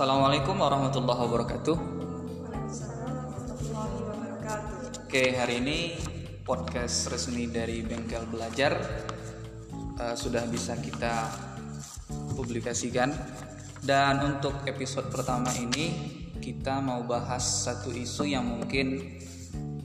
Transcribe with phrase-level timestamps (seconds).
[0.00, 1.76] Assalamualaikum warahmatullahi wabarakatuh.
[5.04, 6.00] Oke, hari ini
[6.40, 8.80] podcast resmi dari Bengkel Belajar
[10.00, 11.28] eh, sudah bisa kita
[12.32, 13.12] publikasikan.
[13.84, 15.92] Dan untuk episode pertama ini
[16.40, 19.20] kita mau bahas satu isu yang mungkin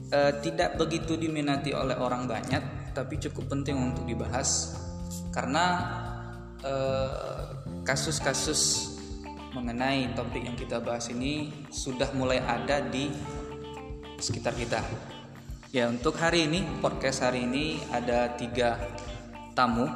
[0.08, 4.80] eh, tidak begitu diminati oleh orang banyak, tapi cukup penting untuk dibahas
[5.28, 5.64] karena
[6.64, 7.52] eh,
[7.84, 8.95] kasus-kasus
[9.56, 13.08] mengenai topik yang kita bahas ini sudah mulai ada di
[14.20, 14.84] sekitar kita.
[15.72, 18.76] Ya untuk hari ini podcast hari ini ada tiga
[19.56, 19.88] tamu.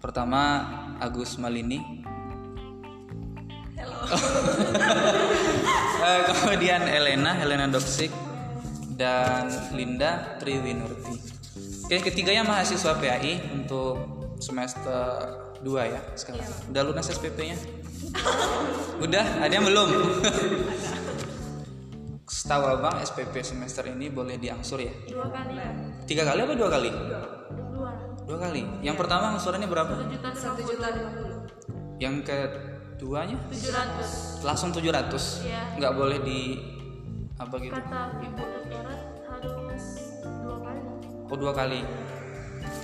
[0.00, 0.64] Pertama
[0.96, 2.00] Agus Malini.
[3.76, 3.96] Halo.
[6.00, 8.08] Eh, kemudian Elena, Helena Doksik
[8.96, 11.12] dan Linda Triwinurti.
[11.84, 14.00] Oke, ketiganya mahasiswa PAI untuk
[14.40, 15.28] semester
[15.60, 16.48] 2 ya sekarang.
[16.72, 17.79] Udah lunas SPP-nya?
[19.00, 19.88] Udah, ada yang belum?
[22.26, 24.92] Setahu abang SPP semester ini boleh diangsur ya?
[25.04, 25.54] Dua kali.
[26.04, 26.90] Tiga kali apa dua kali?
[26.90, 27.90] Dua.
[28.24, 28.62] Dua kali.
[28.80, 29.92] Yang pertama angsurannya berapa?
[30.06, 31.38] Juta satu juta lima puluh.
[31.98, 34.10] Yang keduanya Tujuh ratus.
[34.40, 35.62] langsung 700 Iya.
[35.76, 36.40] nggak boleh di
[37.36, 38.44] apa gitu Kata ibu
[39.26, 39.84] harus
[40.24, 40.80] dua kali.
[41.28, 41.80] oh dua kali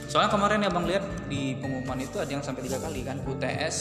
[0.06, 3.76] soalnya kemarin ya bang lihat di pengumuman itu ada yang sampai tiga kali kan UTS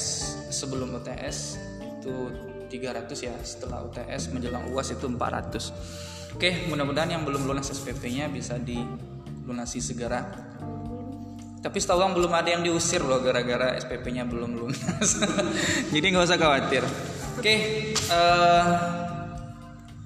[0.50, 2.14] sebelum UTS itu
[2.70, 8.60] 300 ya setelah UTS menjelang UAS itu 400 oke mudah-mudahan yang belum lunas SPP-nya bisa
[8.60, 10.26] dilunasi segera.
[11.66, 15.10] Tapi setahu bang belum ada yang diusir loh gara-gara SPP-nya belum lunas.
[15.94, 16.86] Jadi nggak usah khawatir.
[17.42, 17.54] Oke
[17.98, 18.66] eh,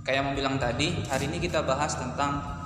[0.08, 2.59] kayak mau bilang tadi hari ini kita bahas tentang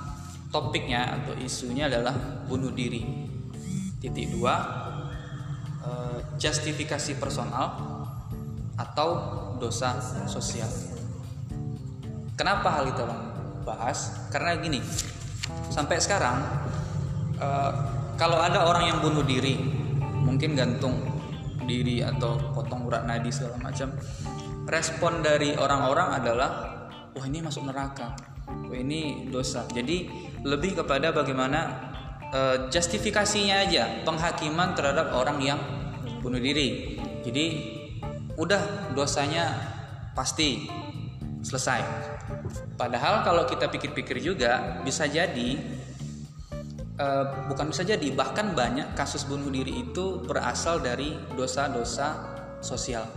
[0.53, 2.13] topiknya atau isunya adalah
[2.45, 3.01] bunuh diri.
[3.97, 4.53] Titik dua
[5.81, 7.81] eh, justifikasi personal
[8.77, 9.09] atau
[9.57, 9.97] dosa
[10.29, 10.69] sosial.
[12.37, 13.21] Kenapa hal itu bang?
[13.65, 14.29] Bahas?
[14.29, 14.77] Karena gini
[15.73, 16.37] sampai sekarang
[17.41, 17.71] eh,
[18.15, 19.57] kalau ada orang yang bunuh diri
[20.23, 20.95] mungkin gantung
[21.63, 23.91] diri atau potong urat nadi segala macam
[24.67, 26.49] respon dari orang-orang adalah
[27.15, 29.67] wah ini masuk neraka wah ini dosa.
[29.69, 30.09] Jadi
[30.43, 31.59] lebih kepada bagaimana
[32.31, 35.59] eh, justifikasinya aja penghakiman terhadap orang yang
[36.19, 36.99] bunuh diri.
[37.23, 37.45] Jadi
[38.35, 39.53] udah dosanya
[40.17, 40.67] pasti
[41.43, 41.81] selesai.
[42.75, 45.59] Padahal kalau kita pikir-pikir juga bisa jadi
[46.93, 53.09] Eh, bukan bisa jadi bahkan banyak kasus bunuh diri itu berasal dari dosa-dosa sosial.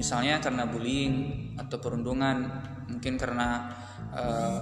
[0.00, 1.14] Misalnya karena bullying
[1.60, 2.48] atau perundungan
[2.88, 3.68] mungkin karena
[4.16, 4.58] eh,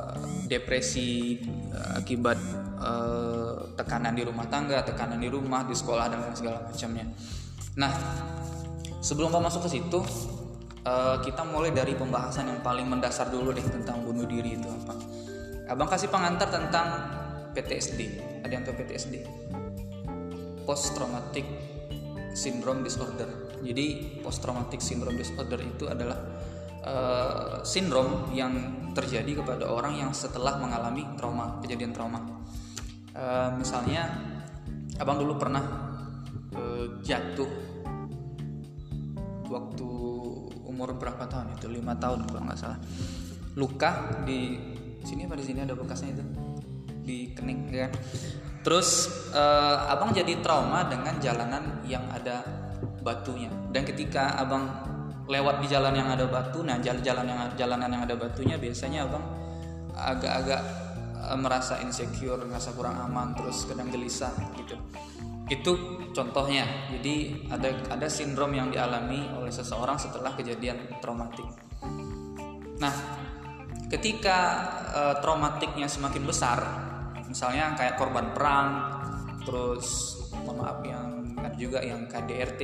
[0.50, 1.38] depresi
[1.70, 2.38] eh, akibat
[2.82, 7.06] eh, tekanan di rumah tangga tekanan di rumah di sekolah dan segala macamnya.
[7.78, 7.92] Nah
[8.98, 10.00] sebelum mau masuk ke situ
[10.82, 14.94] eh, kita mulai dari pembahasan yang paling mendasar dulu deh tentang bunuh diri itu apa.
[15.70, 16.86] Abang kasih pengantar tentang
[17.56, 18.00] PTSD
[18.44, 19.24] ada yang tahu PTSD
[20.64, 21.44] post traumatic
[22.34, 23.28] syndrome disorder.
[23.64, 26.18] Jadi post traumatic syndrome disorder itu adalah
[26.84, 28.52] eh, sindrom yang
[28.94, 32.20] terjadi kepada orang yang setelah mengalami trauma kejadian trauma.
[33.14, 34.06] Eh, misalnya
[35.00, 35.64] abang dulu pernah
[36.54, 37.50] eh, jatuh
[39.50, 39.90] waktu
[40.66, 41.66] umur berapa tahun itu?
[41.70, 42.78] Lima tahun kalau nggak salah.
[43.54, 44.58] Luka di
[45.06, 45.62] sini apa di sini?
[45.62, 46.24] Ada bekasnya itu?
[47.04, 47.92] Di kening ya kan?
[48.64, 48.88] Terus
[49.34, 52.42] eh, abang jadi trauma dengan jalanan yang ada
[53.04, 53.52] batunya.
[53.70, 54.93] Dan ketika abang
[55.24, 56.60] lewat di jalan yang ada batu.
[56.60, 59.24] Nah jalan-jalan yang jalanan yang ada batunya biasanya abang
[59.94, 60.62] agak-agak
[61.30, 64.76] eh, merasa insecure merasa kurang aman terus kadang gelisah gitu.
[65.48, 65.72] Itu
[66.12, 66.64] contohnya.
[66.92, 71.48] Jadi ada ada sindrom yang dialami oleh seseorang setelah kejadian traumatik.
[72.80, 72.94] Nah
[73.88, 74.38] ketika
[74.92, 76.58] eh, traumatiknya semakin besar
[77.24, 78.68] misalnya kayak korban perang
[79.42, 82.62] terus mohon maaf yang ada juga yang KDRT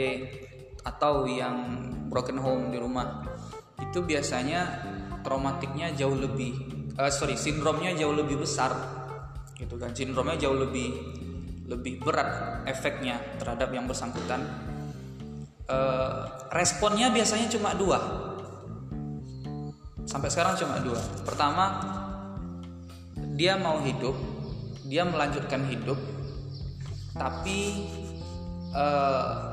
[0.86, 3.22] atau yang broken home di rumah.
[3.78, 4.66] Itu biasanya
[5.22, 6.52] traumatiknya jauh lebih
[6.98, 8.74] eh, sorry sindromnya jauh lebih besar.
[9.54, 10.90] Gitu kan sindromnya jauh lebih
[11.70, 14.42] lebih berat efeknya terhadap yang bersangkutan.
[15.70, 16.20] Eh,
[16.50, 17.98] responnya biasanya cuma dua.
[20.02, 20.98] Sampai sekarang cuma dua.
[21.22, 21.64] Pertama
[23.38, 24.12] dia mau hidup
[24.90, 25.96] dia melanjutkan hidup
[27.14, 27.88] tapi
[28.74, 29.49] eh,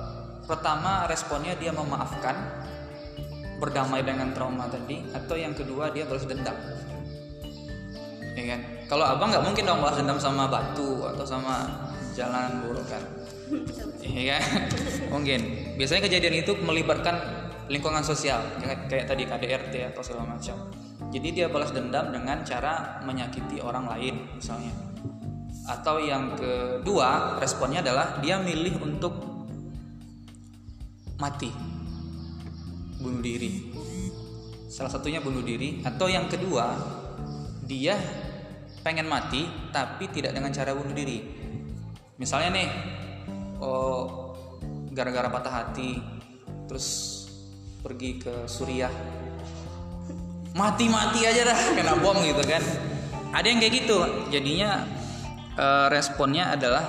[0.47, 2.63] pertama responnya dia memaafkan
[3.59, 6.55] berdamai dengan trauma tadi atau yang kedua dia balas dendam.
[8.37, 8.61] Ya kan?
[8.87, 11.67] Kalau abang nggak mungkin dong balas dendam sama batu atau sama
[12.15, 13.03] jalanan buruk kan?
[13.99, 14.41] Iya kan?
[15.13, 15.39] Mungkin.
[15.75, 17.17] Biasanya kejadian itu melibatkan
[17.67, 20.55] lingkungan sosial kayak, kayak tadi KDRT atau segala macam.
[21.11, 24.71] Jadi dia balas dendam dengan cara menyakiti orang lain misalnya.
[25.67, 29.36] Atau yang kedua responnya adalah dia milih untuk
[31.17, 31.49] mati.
[33.01, 33.73] Bunuh diri.
[34.69, 35.81] Salah satunya bunuh diri.
[35.81, 36.77] Atau yang kedua
[37.67, 37.97] dia
[38.85, 39.43] pengen mati
[39.73, 41.19] tapi tidak dengan cara bunuh diri.
[42.17, 42.69] Misalnya nih
[43.61, 44.33] oh
[44.93, 46.01] gara-gara patah hati
[46.69, 46.87] terus
[47.81, 48.93] pergi ke Suriah.
[50.57, 52.63] Mati-mati aja dah kena bom gitu kan.
[53.29, 53.99] Ada yang kayak gitu.
[54.33, 54.85] Jadinya
[55.53, 56.85] eh, responnya adalah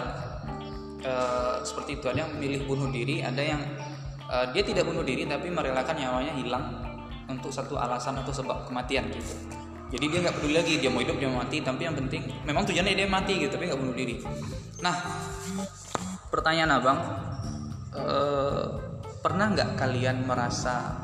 [1.05, 2.07] eh, seperti itu.
[2.09, 3.61] Ada yang milih bunuh diri ada yang
[4.29, 6.65] eh, dia tidak bunuh diri tapi merelakan nyawanya hilang
[7.29, 9.35] untuk satu alasan atau sebab kematian gitu.
[9.89, 12.69] Jadi dia nggak peduli lagi dia mau hidup dia mau mati tapi yang penting memang
[12.69, 14.21] tujuannya dia mati gitu tapi nggak bunuh diri.
[14.85, 14.97] Nah
[16.29, 16.99] pertanyaan abang
[17.97, 18.65] eh,
[19.25, 20.97] pernah nggak kalian merasa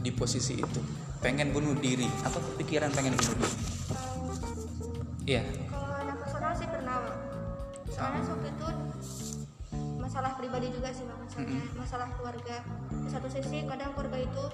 [0.00, 0.80] di posisi itu?
[1.20, 3.56] Pengen bunuh diri atau kepikiran pengen bunuh diri?
[5.26, 5.42] Iya.
[5.66, 7.20] Kalau anak personal sih pernah bang.
[7.90, 8.66] Soalnya waktu itu
[10.16, 11.20] masalah pribadi juga sih bang.
[11.20, 12.56] Masalahnya masalah keluarga.
[12.88, 14.44] Di satu sisi kadang keluarga itu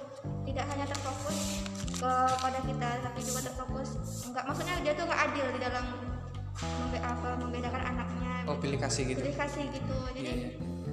[0.43, 1.39] tidak hanya terfokus
[2.03, 3.89] kepada kita, tapi juga terfokus.
[4.27, 5.85] Enggak, maksudnya dia tuh nggak adil di dalam
[6.83, 8.33] membe apa membedakan anaknya.
[8.43, 9.97] oh pilih kasih gitu Pilih kasih gitu.
[10.11, 10.49] Jadi Iya, iya.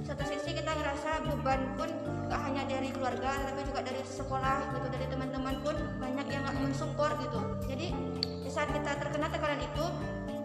[0.07, 1.91] satu sisi kita ngerasa beban pun
[2.31, 6.57] gak hanya dari keluarga tapi juga dari sekolah gitu dari teman-teman pun banyak yang nggak
[6.63, 7.87] mensupport gitu jadi
[8.23, 9.85] di saat kita terkena tekanan itu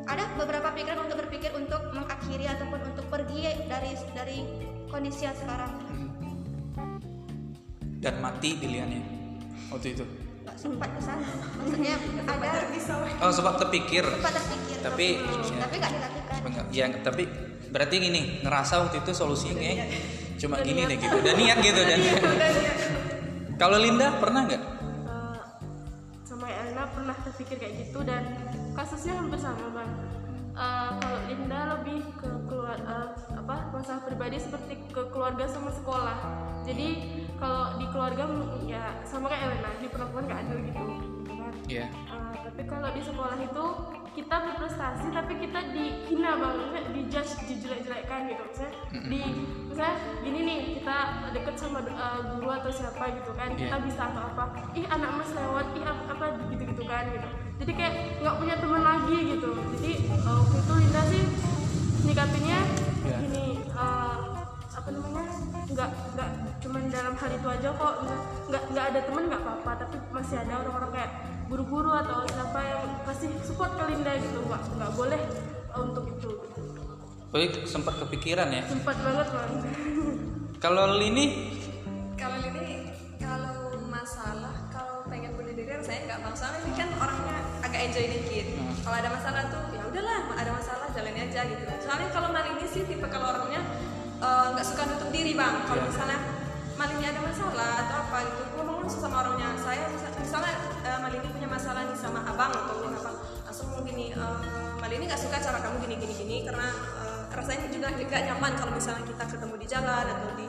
[0.06, 4.38] ada beberapa pikiran untuk berpikir untuk mengakhiri ataupun untuk pergi dari dari
[4.86, 5.72] kondisi yang sekarang.
[7.98, 9.02] Dan mati pilihannya
[9.74, 10.04] waktu itu.
[10.46, 11.26] Nggak sempat ke sana.
[11.58, 12.50] Maksudnya ada
[13.18, 14.76] oh sebab terpikir sempat terpikir.
[14.78, 15.58] Tapi, tapi ya.
[15.66, 16.38] tapi nggak dilakukan.
[16.46, 17.22] Enggak, ya tapi
[17.66, 19.90] berarti gini ngerasa waktu itu solusinya kayak
[20.38, 21.18] cuma gini deh gitu.
[21.18, 21.98] Dan niat gitu dan
[23.58, 24.62] kalau Linda pernah nggak?
[24.62, 25.38] Eh,
[26.22, 28.22] sama Elna pernah terpikir kayak gitu dan
[28.76, 29.90] kasusnya hampir sama bang.
[30.56, 36.16] Eh, kalau Linda lebih ke keluar eh, apa masalah pribadi seperti ke keluarga sama sekolah.
[36.64, 36.88] Jadi
[37.36, 38.24] kalau di keluarga
[38.64, 40.84] ya sama kayak Elena diperlakukan nggak adil gitu.
[41.28, 41.84] Kan Iya.
[41.88, 43.64] Eh, tapi kalau di sekolah itu
[44.16, 46.52] kita berprestasi tapi kita dihina bang.
[46.56, 48.42] Maksudnya dijudge dijelek-jelekkan gitu.
[48.48, 48.72] Misalnya
[49.12, 49.20] di
[49.68, 49.94] misalnya
[50.24, 50.96] gini nih kita
[51.36, 53.84] deket sama eh, guru atau siapa gitu kan kita Iya.
[53.84, 57.72] bisa atau apa ih anak mas lewat ih apa, apa gitu gitu kan gitu jadi
[57.72, 59.50] kayak nggak punya teman lagi gitu.
[59.76, 61.22] Jadi eh, waktu itu Linda sih
[62.06, 62.60] nyikapinnya
[63.06, 63.18] Iya.
[63.22, 64.16] gini eh,
[64.76, 65.34] apa namanya
[65.66, 66.28] nggak nggak
[66.62, 67.94] cuman dalam hal itu aja kok.
[68.48, 71.10] Nggak nggak ada temen nggak apa-apa tapi masih ada orang-orang kayak
[71.46, 74.38] guru-guru atau siapa yang kasih support ke Linda gitu.
[74.44, 75.20] Nggak nggak boleh
[75.72, 76.30] eh, untuk itu.
[77.36, 78.64] Jadi sempat kepikiran ya?
[78.64, 79.52] Sempat banget bang
[80.56, 81.52] kalau Lini?
[82.16, 87.35] Kalau ini kalau masalah kalau pengen bunuh diri saya nggak soalnya ini kan orangnya
[87.76, 88.46] agak enjoy dikit.
[88.56, 88.72] Hmm.
[88.80, 91.60] kalau ada masalah tuh ya udahlah ada masalah jalani aja gitu.
[91.84, 93.60] Soalnya kalau mal ini sih tipe kalau orangnya
[94.16, 95.60] eh, nggak suka nutup diri bang.
[95.68, 95.92] Kalau Iya.
[95.92, 96.18] misalnya
[96.80, 99.52] mal ini ada masalah atau apa gitu ngomong langsung sama orangnya.
[99.60, 100.54] Saya misal- misalnya
[101.04, 103.10] mal ini punya masalah nih sama abang atau apa
[103.44, 104.16] langsung ngomong gini
[104.80, 106.72] mal ini nggak suka cara kamu gini gini gini karena
[107.04, 110.46] eh, rasanya juga nggak nyaman kalau misalnya kita ketemu di jalan atau di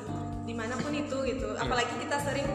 [0.47, 1.59] di mana pun itu gitu.
[1.59, 2.47] Apalagi kita sering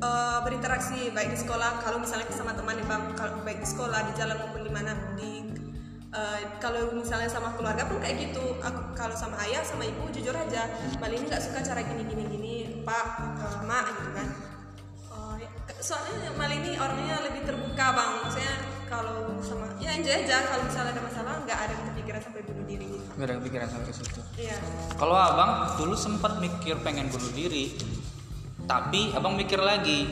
[0.00, 4.00] eh, berinteraksi baik di sekolah kalau misalnya sama teman nih bang kalau baik di sekolah
[4.08, 5.32] di jalan maupun di mana di
[6.10, 8.58] eh, kalau misalnya sama keluarga pun kayak gitu.
[8.60, 10.66] Aku kalau sama ayah sama ibu jujur aja
[10.98, 13.06] mal ini nggak suka cara gini gini gini pak
[13.40, 14.28] eh, mak gitu kan.
[15.10, 15.48] Oh, ya.
[15.78, 18.10] soalnya mal ini orangnya lebih terbuka bang.
[18.26, 18.54] Maksudnya
[18.90, 22.86] kalau sama ya enjoy aja kalau misalnya ada masalah nggak ada kepikiran sampai bunuh diri
[22.90, 23.04] gitu.
[23.14, 24.20] Nggak ada kepikiran sampai ke situ.
[24.36, 24.56] Iya.
[24.98, 27.78] Kalau abang dulu sempat mikir pengen bunuh diri
[28.70, 30.06] tapi abang mikir lagi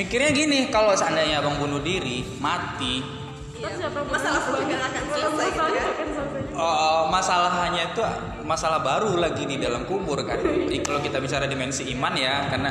[0.00, 3.04] mikirnya gini kalau seandainya abang bunuh diri mati
[3.52, 6.42] terus siapa yang masalah nggak akan selesai gitu ya selesai.
[6.54, 8.02] Oh, masalahnya itu
[8.46, 10.38] masalah baru lagi di dalam kubur kan.
[10.38, 12.70] Jadi kalau kita bicara dimensi iman ya, karena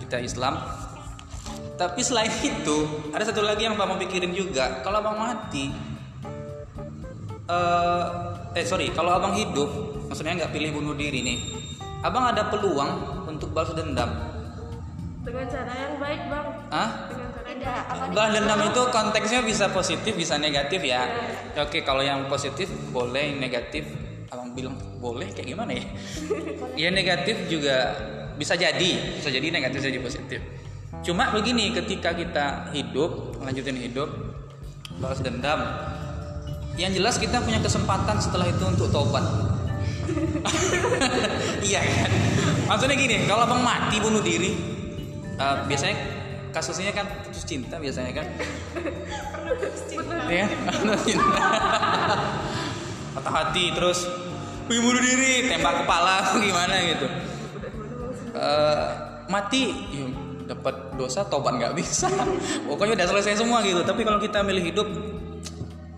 [0.00, 0.60] kita Islam.
[1.76, 2.76] Tapi selain itu,
[3.12, 4.84] ada satu lagi yang abang mau pikirin juga.
[4.84, 5.72] Kalau abang mati,
[7.48, 8.04] eh,
[8.56, 9.68] eh sorry, kalau abang hidup,
[10.08, 11.38] maksudnya nggak pilih bunuh diri nih,
[12.04, 14.10] abang ada peluang untuk balas dendam.
[15.26, 16.90] dengan cara yang baik bang Hah?
[17.10, 21.02] dengan cara yang Balas dendam itu konteksnya bisa positif, bisa negatif ya.
[21.58, 23.84] Oke, kalau yang positif boleh, yang negatif
[24.30, 25.84] abang bilang boleh kayak gimana ya?
[26.86, 27.94] ya negatif juga
[28.38, 30.40] bisa jadi, bisa jadi negatif, bisa jadi positif.
[31.02, 34.10] Cuma begini, ketika kita hidup, lanjutin hidup,
[35.02, 35.58] balas dendam,
[36.78, 39.24] yang jelas kita punya kesempatan setelah itu untuk tobat.
[41.68, 42.10] iya kan?
[42.66, 44.76] Maksudnya gini, kalau abang mati bunuh diri,
[45.36, 45.96] Eh, biasanya
[46.48, 48.26] kasusnya kan putus cinta biasanya kan?
[50.32, 51.40] Iya, putus cinta.
[53.12, 54.08] Patah hati terus
[54.72, 57.06] "Wih, bunuh diri tembak kepala gimana gitu.
[58.32, 58.86] Eh,
[59.28, 60.08] mati ya,
[60.56, 62.08] dapat dosa tobat nggak bisa.
[62.68, 63.84] Pokoknya udah selesai semua gitu.
[63.84, 64.88] Tapi kalau kita milih hidup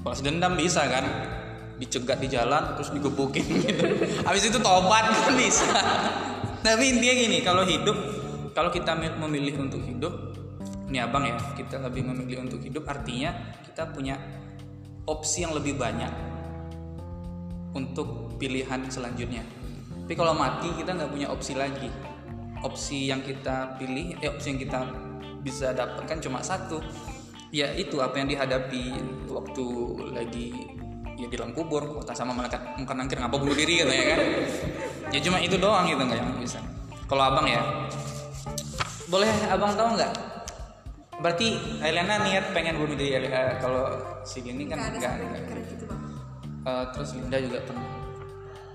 [0.03, 1.07] balas dendam bisa kan?
[1.79, 3.87] Dicegat di jalan terus digebukin gitu.
[4.27, 5.79] Habis itu tobat kan bisa
[6.65, 7.97] tapi intinya gini kalau hidup
[8.53, 10.15] kalau kita mi- memilih untuk hidup
[10.89, 13.35] ini abang ya kita lebih memilih untuk hidup artinya
[13.65, 14.17] kita punya
[15.09, 16.11] opsi yang lebih banyak
[17.73, 19.45] untuk pilihan selanjutnya.
[20.05, 21.89] Tapi kalau mati kita nggak punya opsi lagi.
[22.65, 24.81] Opsi yang kita pilih eh opsi yang kita
[25.47, 26.83] bisa dapatkan cuma satu
[27.55, 28.99] ya itu apa yang dihadapi
[29.31, 29.67] waktu
[30.11, 30.51] lagi
[31.15, 34.21] ya di dalam kubur kota sama malaikat muka nangkir ngapa bunuh diri gitu ya kan
[35.09, 36.61] ya cuma itu doang gitu nggak yang bisa.
[37.09, 37.63] Kalau abang ya.
[39.09, 40.13] Boleh abang tahu nggak?
[41.19, 41.49] Berarti
[41.83, 43.91] Elena niat pengen bunuh diri eh, kalau
[44.23, 46.03] si gini kan Nggak ada nggak sampai nggak pikiran gitu bang.
[46.69, 47.87] Eh, terus Linda juga pernah.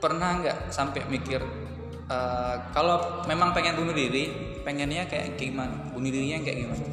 [0.01, 1.41] Pernah nggak sampai mikir
[2.09, 4.33] eh, kalau memang pengen bunuh diri
[4.65, 5.93] pengennya kayak gimana?
[5.93, 6.85] Bunuh dirinya kayak gimana?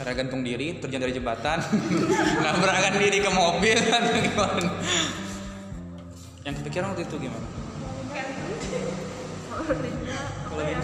[0.00, 1.60] Cara gantung diri terjun dari jembatan
[2.46, 4.70] nabrakkan diri ke mobil atau gimana?
[6.40, 7.59] Yang kepikiran waktu itu gimana
[9.70, 10.18] kalau dirinya
[10.50, 10.80] apa ya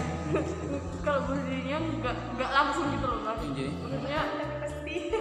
[1.03, 3.63] kalau bunuh dirinya nggak nggak langsung gitu loh Jadi?
[3.83, 4.21] maksudnya
[4.63, 4.95] pasti.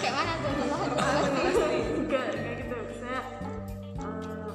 [0.00, 0.50] Kayak mana tuh?
[0.56, 2.76] Kalau ada nggak nggak gitu.
[2.96, 3.20] Saya
[4.00, 4.52] eh,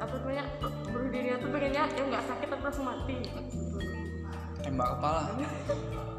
[0.00, 0.44] apa namanya
[0.88, 3.16] bunuh dirinya tuh pengennya ya nggak sakit tapi langsung mati.
[4.64, 5.22] Tembak kepala.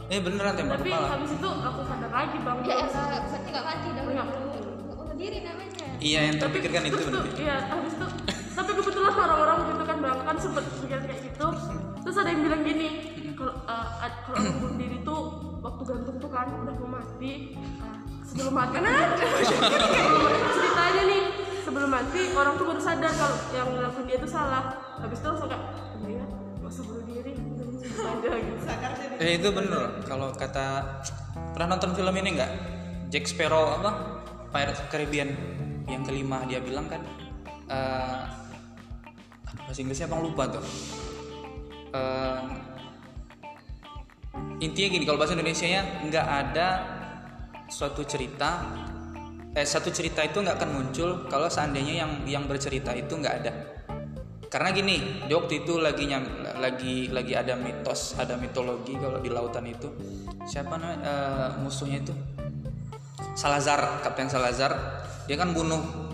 [0.07, 1.07] Eh beneran tembak tapi kepala.
[1.17, 2.57] habis itu aku sadar lagi bang.
[2.61, 4.27] Ya enggak berarti nggak mati dong Nggak.
[4.93, 5.85] bunuh diri namanya.
[5.97, 7.29] Iya yang terpikirkan itu berarti.
[7.41, 8.07] iya habis itu
[8.57, 11.47] tapi kebetulan orang-orang gitu kan bang kan sempet kayak gitu.
[12.01, 12.87] Terus ada yang bilang gini
[13.37, 15.19] kalau ad- kalau orang bunuh diri tuh
[15.61, 18.81] waktu gantung tuh kan udah mau mati eh, sebelum mati.
[20.57, 21.21] Ceritanya nih
[21.61, 24.63] sebelum mati orang tuh baru sadar kalau yang ngelakuin dia tuh salah.
[24.97, 25.63] Habis itu langsung kayak
[26.01, 26.25] dia
[26.57, 28.61] nggak usah bunuh diri aja gitu.
[28.65, 29.15] Sadar jadi.
[29.21, 30.01] Eh itu bener.
[30.09, 30.65] Kalau kata
[31.53, 32.51] pernah nonton film ini nggak?
[33.13, 33.91] Jack Sparrow apa?
[34.49, 35.29] Pirates Caribbean
[35.85, 36.99] yang kelima dia bilang kan
[37.67, 38.47] eh
[39.63, 40.63] bahasa Inggrisnya abang lupa tuh.
[41.94, 42.44] Eh,
[44.60, 46.68] intinya gini kalau bahasa Indonesia nya nggak ada
[47.68, 48.63] suatu cerita
[49.58, 53.51] eh satu cerita itu nggak akan muncul kalau seandainya yang yang bercerita itu nggak ada.
[54.48, 59.27] Karena gini di waktu itu lagi nyam- lagi lagi ada mitos ada mitologi kalau di
[59.27, 59.92] lautan itu.
[60.48, 61.00] Siapa namanya?
[61.04, 62.13] Eh, musuhnya itu?
[63.36, 64.72] Salazar Kapten Salazar.
[65.27, 66.06] Dia kan bunuh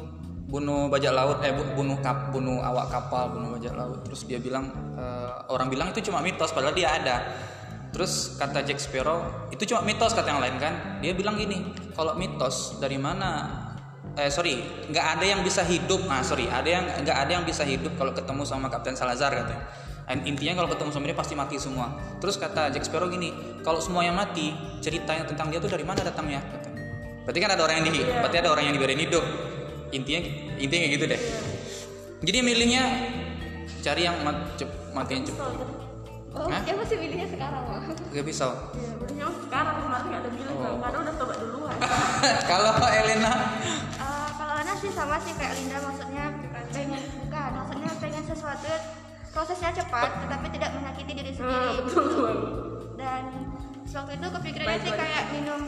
[0.54, 4.06] bunuh bajak laut eh bu- bunuh kap bunuh awak kapal bunuh bajak laut.
[4.06, 7.26] Terus dia bilang eh, orang bilang itu cuma mitos padahal dia ada.
[7.90, 11.02] Terus kata Jack Sparrow itu cuma mitos kata yang lain kan.
[11.02, 13.50] Dia bilang gini kalau mitos dari mana
[14.14, 14.62] eh sorry
[14.94, 16.06] nggak ada yang bisa hidup.
[16.06, 19.66] Ah sorry ada yang nggak ada yang bisa hidup kalau ketemu sama Kapten Salazar katanya.
[20.06, 21.98] Dan intinya kalau ketemu sama dia pasti mati semua.
[22.22, 23.34] Terus kata Jack Sparrow gini
[23.66, 24.54] kalau semuanya mati
[24.86, 26.46] ceritanya tentang dia tuh dari mana datangnya?
[26.46, 26.82] Katanya.
[27.24, 29.24] berarti kan ada orang yang di berarti ada orang yang dibiarin hidup
[29.94, 30.22] intinya
[30.58, 31.22] intinya kayak gitu deh.
[32.24, 32.84] Jadi milihnya
[33.84, 35.84] cari yang mat, cep, mati yang cepat
[36.34, 36.62] oh Hah?
[36.66, 37.78] dia masih pilihnya sekarang loh
[38.10, 38.52] gak pisau?
[39.14, 41.78] Ya udah sekarang kemarin nggak ada bilang bang karena udah tobat duluan.
[42.50, 43.34] Kalau Elena?
[43.94, 46.26] Eh, kalau Ana sih sama sih kayak Linda maksudnya
[46.74, 48.72] pengen bukan maksudnya pengen sesuatu
[49.30, 51.70] prosesnya cepat tetapi tidak menyakiti diri Nah, sendiri.
[51.86, 52.34] betul
[52.96, 53.24] dan
[53.84, 55.62] waktu itu kepikirannya sih kayak minum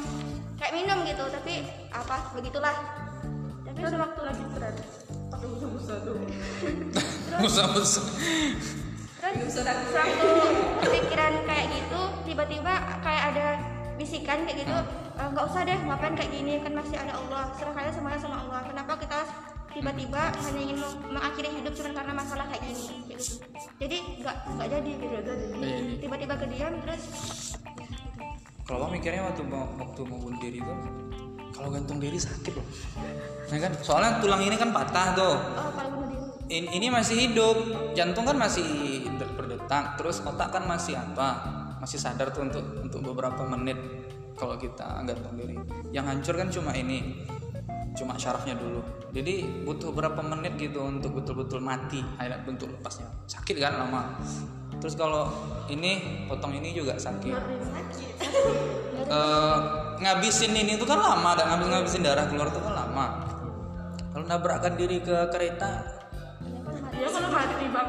[0.55, 1.53] kayak minum gitu tapi
[1.93, 2.73] apa begitulah
[3.75, 4.75] tapi sewaktu waktu lagi tren
[5.27, 6.15] pakai busa-busa tuh.
[7.43, 8.05] Musuh-musuh
[9.25, 10.29] terus sewaktu
[10.79, 13.47] kepikiran kayak gitu tiba-tiba kayak ada
[13.95, 14.77] bisikan kayak gitu
[15.15, 18.37] "Eh, nggak usah deh ngapain kayak gini kan masih ada Allah serahkan aja semuanya sama
[18.43, 18.61] Allah.
[18.63, 19.19] Kenapa kita
[19.71, 22.85] tiba-tiba hanya ingin meng- mengakhiri hidup cuma karena masalah kayak gini?
[22.85, 23.33] Kayak gitu.
[23.75, 25.15] Jadi nggak nggak jadi gitu.
[25.15, 25.93] Jadi.
[25.99, 27.03] tiba-tiba kediam terus
[28.65, 30.73] kalau mikirnya waktu mau waktu mau bunuh diri itu
[31.55, 32.67] kalau gantung diri sakit loh.
[33.47, 33.71] Nah kan?
[33.79, 35.35] Soalnya tulang ini kan patah tuh.
[35.39, 36.59] Oh kalau bunuh diri.
[36.59, 37.57] In- ini masih hidup.
[37.95, 38.67] Jantung kan masih
[39.15, 41.27] ber- berdetak terus otak kan masih apa?
[41.79, 43.79] Masih sadar tuh untuk untuk beberapa menit
[44.35, 45.55] kalau kita gantung diri.
[45.95, 47.23] Yang hancur kan cuma ini.
[47.95, 48.83] Cuma syarafnya dulu.
[49.15, 52.03] Jadi butuh berapa menit gitu untuk betul-betul mati.
[52.19, 53.07] Akhirnya bentuk lepasnya.
[53.23, 54.19] Sakit kan lama
[54.85, 55.33] terus kalau
[55.65, 57.33] ini potong ini juga sakit
[59.05, 59.57] Eh,
[60.01, 63.25] ngabisin ini tuh kan lama dan ngabis ngabisin darah keluar tuh kan lama
[64.13, 65.97] kalau nabrakkan diri ke kereta
[66.95, 67.87] Iya kalau mati bang.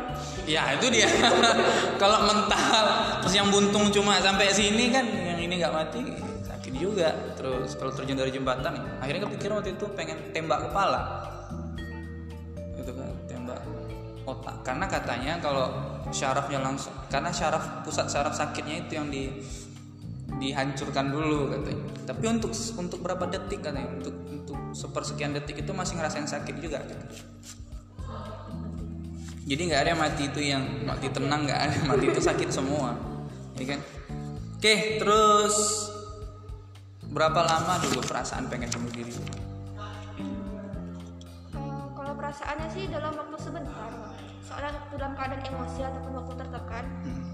[0.50, 1.06] Ya itu dia.
[2.02, 2.84] Kalau mental
[3.22, 6.02] terus yang buntung cuma sampai sini kan, yang ini nggak mati
[6.42, 7.14] sakit juga.
[7.38, 11.22] Terus kalau terjun dari jembatan, akhirnya kepikiran waktu itu pengen tembak kepala.
[14.26, 14.66] Otak.
[14.66, 15.70] Karena katanya kalau
[16.10, 19.30] syarafnya langsung, karena syaraf pusat syaraf sakitnya itu yang di
[20.42, 21.86] dihancurkan dulu katanya.
[22.10, 26.82] Tapi untuk untuk berapa detik katanya, untuk untuk sepersekian detik itu masih ngerasain sakit juga.
[26.82, 27.22] Katanya
[29.46, 32.98] jadi nggak ada mati itu yang mati tenang nggak ada mati itu sakit semua
[33.56, 33.80] ya kan
[34.58, 35.56] oke terus
[37.14, 39.14] berapa lama dulu perasaan pengen bunuh diri
[41.56, 43.90] Eh, kalau perasaannya sih dalam waktu sebentar
[44.46, 46.84] soalnya waktu dalam keadaan emosi ataupun waktu tertekan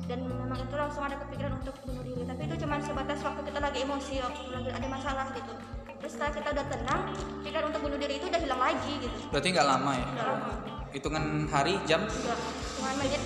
[0.09, 2.23] dan memang itu langsung ada kepikiran untuk bunuh diri.
[2.25, 5.53] Tapi itu cuma sebatas waktu kita lagi emosi waktu lagi ada masalah gitu.
[6.01, 7.03] Terus setelah kita udah tenang
[7.45, 9.17] pikiran untuk bunuh diri itu udah hilang lagi gitu.
[9.29, 10.07] Berarti nggak lama ya?
[10.09, 10.53] Udah lama.
[10.93, 12.01] Hitungan hari jam?
[12.09, 12.39] Udah
[12.81, 13.23] cuma menit.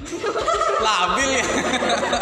[0.86, 1.46] Labil ya.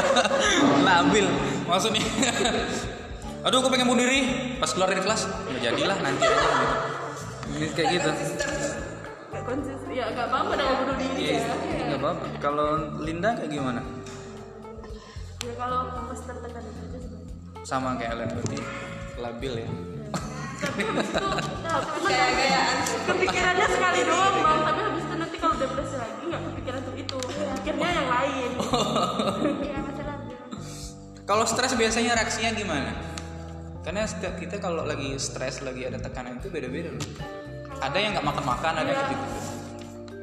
[0.89, 1.27] Labil.
[1.65, 2.05] Maksudnya
[3.49, 4.21] aduh aku pengen bunuh diri.
[4.61, 6.37] Pas keluar dari kelas nggak jadilah nanti aja.
[7.49, 8.11] Gitu Ini kayak gitu
[9.49, 9.89] konsisten.
[9.91, 11.85] Ya gak apa-apa dengan bunuh diri Iya, ya.
[11.89, 12.69] nggak apa-apa kalau
[13.01, 13.81] Linda kayak gimana
[15.39, 17.65] Ya kalau pas tertekan itu aja sebenarnya.
[17.65, 18.59] sama kayak Ellen berarti
[19.17, 19.71] labil ya
[20.59, 21.23] Tapi habis itu
[21.95, 22.77] cuma Gaya-gayaan.
[23.05, 24.59] kepikirannya sekali doang bang.
[24.61, 27.19] Tapi habis itu nanti kalau depresi lagi nggak kepikiran tuh itu.
[27.55, 28.51] Pikirnya yang lain.
[29.61, 30.17] iya masalah
[31.25, 32.91] Kalau stres biasanya reaksinya gimana?
[33.81, 34.03] Karena
[34.35, 37.05] kita kalau lagi stres, lagi ada tekanan itu beda-beda loh.
[37.79, 39.27] Ada yang nggak makan-makan, ada yang gitu.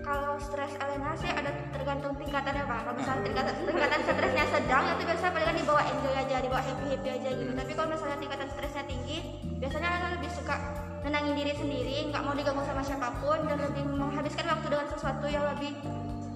[0.05, 5.01] kalau stres Elena sih ada tergantung tingkatannya pak kalau misalnya tingkatan, tingkatan stresnya sedang itu
[5.01, 8.83] biasanya palingan dibawa enjoy aja dibawa happy happy aja gitu tapi kalau misalnya tingkatan stresnya
[8.85, 9.17] tinggi
[9.57, 10.55] biasanya Elena lebih suka
[11.01, 15.25] nenangin diri sendiri nggak mau diganggu sama siapa pun dan lebih menghabiskan waktu dengan sesuatu
[15.25, 15.71] yang lebih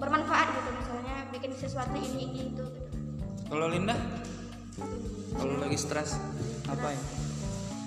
[0.02, 2.64] bermanfaat gitu misalnya bikin sesuatu ini ini itu gitu.
[3.50, 3.98] Kalau Linda,
[5.34, 6.14] kalau lagi stres,
[6.70, 7.02] apa ya?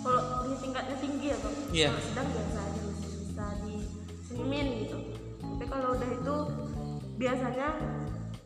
[0.04, 1.56] Kalau ini tingkatnya tinggi ya bang.
[1.72, 1.90] Iya.
[2.04, 2.73] Sedang biasa
[4.34, 4.98] disenyumin gitu.
[5.38, 6.36] Tapi kalau udah itu
[7.16, 7.68] biasanya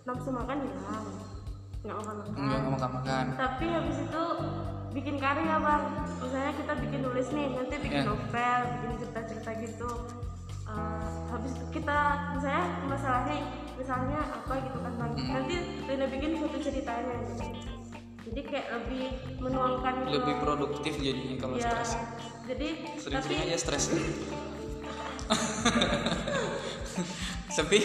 [0.04, 1.06] nafsu makan hilang.
[1.80, 2.36] Nggak makan makan.
[2.36, 3.26] Nggak mau makan-makan.
[3.38, 4.24] tapi habis itu
[4.90, 5.84] bikin karya bang
[6.18, 8.08] misalnya kita bikin nulis nih nanti bikin Ya.
[8.08, 9.90] novel bikin cerita-cerita gitu
[10.68, 12.00] Eh, habis itu kita
[12.36, 13.40] misalnya masalahnya
[13.80, 15.56] misalnya apa gitu kan bang nanti
[15.88, 17.46] Rina bikin satu ceritanya gitu
[18.28, 19.04] jadi kayak lebih
[19.40, 19.94] menuangkan.
[20.04, 21.92] Lebih produktif jadinya kalau ya stres.
[22.44, 22.68] jadi
[23.00, 23.84] Sering-sering aja stres.
[27.58, 27.80] Sepi.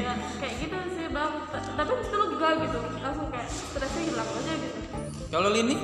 [0.00, 4.52] ya kayak gitu sih bang Ta- tapi itu lega gitu langsung kayak stresnya hilang aja
[4.56, 4.78] gitu
[5.30, 5.76] Kalau Lini?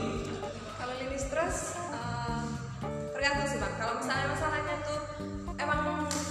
[0.75, 2.43] Kalau lini stres eh,
[3.13, 3.75] tergantung sih bang.
[3.77, 4.99] Kalau misalnya masalahnya tuh
[5.57, 5.81] emang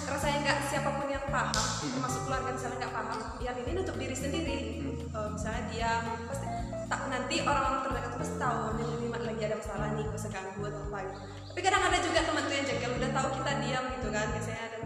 [0.06, 4.16] rasanya nggak siapa pun yang paham, termasuk keluarga misalnya nggak paham, ya Lini nutup diri
[4.18, 4.60] sendiri.
[5.00, 5.92] Eh, misalnya dia
[6.28, 6.46] pasti
[6.86, 10.82] tak nanti orang-orang terdekat pasti tahu dia Lini lagi ada masalah nih, gue ganggu atau
[10.92, 11.20] apa gitu.
[11.56, 14.60] Tapi kadang ada juga teman tuh yang jengkel udah tahu kita diam gitu kan, biasanya
[14.60, 14.78] ada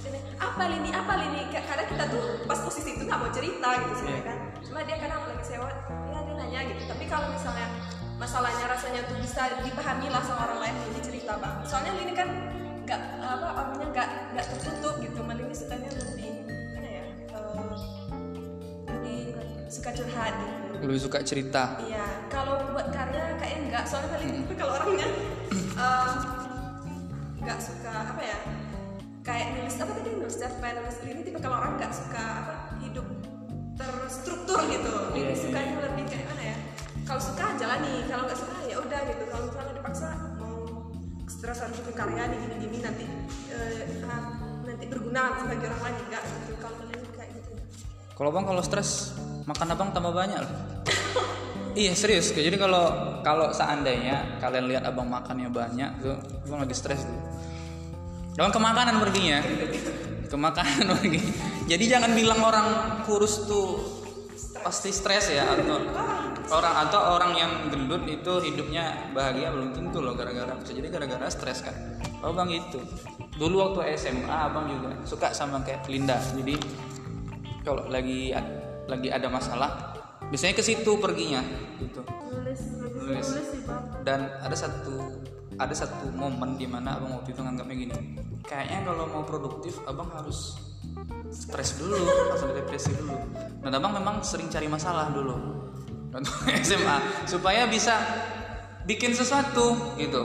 [0.00, 3.68] sini, apa lini apa lini Ka- kadang kita tuh pas posisi itu nggak mau cerita
[3.76, 4.20] gitu sih Iya.
[4.24, 4.38] kan.
[4.64, 5.68] Cuma dia kadang lagi sewa
[6.08, 6.82] ya dia nanya gitu.
[6.88, 7.68] Tapi kalau misalnya
[8.16, 12.28] masalahnya rasanya tuh bisa dipahami lah sama orang lain ini cerita bang soalnya ini kan
[12.88, 15.18] nggak apa orangnya nggak nggak tertutup gitu.
[15.20, 16.32] Malah ini sukanya lebih
[16.72, 17.04] mana ya
[17.36, 17.76] eh,
[18.88, 19.20] lebih
[19.74, 21.80] suka curhat gitu Lebih suka cerita.
[21.80, 23.84] Iya, kalau buat karya kayaknya enggak.
[23.88, 25.08] Soalnya ini tuh kalau orangnya
[25.74, 26.12] eh,
[27.40, 28.38] nggak suka apa ya?
[29.24, 33.06] Kayak nulis apa tadi nulis cerpen, nulis ini tipe kalau orang nggak suka apa hidup
[33.74, 34.94] terstruktur gitu.
[35.10, 35.36] Ini Iya, iya.
[35.40, 36.56] sukanya lebih kayak mana ya?
[37.04, 39.24] Kalau suka jalani, kalau nggak suka ya udah gitu.
[39.24, 40.54] Kalau misalnya dipaksa mau
[41.24, 43.04] stres harus bikin karya nih gini-gini nanti
[43.48, 44.22] eh, ah,
[44.62, 46.52] nanti berguna sebagai orang lain enggak gitu.
[46.60, 46.76] Kalau
[47.16, 47.52] kayak gitu.
[48.12, 49.13] Kalau bang kalau stres
[49.44, 50.52] makan abang tambah banyak loh.
[51.80, 52.32] iya serius.
[52.32, 56.16] Jadi kalau kalau seandainya kalian lihat abang makannya banyak tuh,
[56.48, 57.20] abang lagi stres tuh.
[58.40, 59.38] Abang ke makanan perginya,
[60.26, 61.20] ke makanan pergi.
[61.68, 62.68] Jadi jangan bilang orang
[63.06, 63.94] kurus tuh
[64.64, 65.76] pasti stres ya atau
[66.48, 71.60] orang atau orang yang gendut itu hidupnya bahagia belum tentu loh gara-gara jadi gara-gara stres
[71.60, 71.76] kan.
[72.24, 72.80] Oh bang itu.
[73.36, 76.16] Dulu waktu SMA abang juga suka sama kayak Linda.
[76.16, 76.56] Jadi
[77.60, 78.32] kalau lagi
[78.84, 79.96] lagi ada masalah
[80.28, 81.44] biasanya ke situ perginya
[81.80, 82.00] gitu.
[82.04, 83.28] Nulis Nulis.
[83.28, 83.48] nulis.
[84.04, 87.96] dan ada satu ada satu momen di mana abang waktu itu nganggapnya gini
[88.44, 90.58] kayaknya kalau mau produktif abang harus
[91.32, 91.98] stres dulu
[92.30, 93.16] langsung depresi dulu.
[93.64, 95.64] Dan abang memang sering cari masalah dulu
[96.62, 96.96] SMA
[97.32, 97.98] supaya bisa
[98.86, 100.22] bikin sesuatu gitu.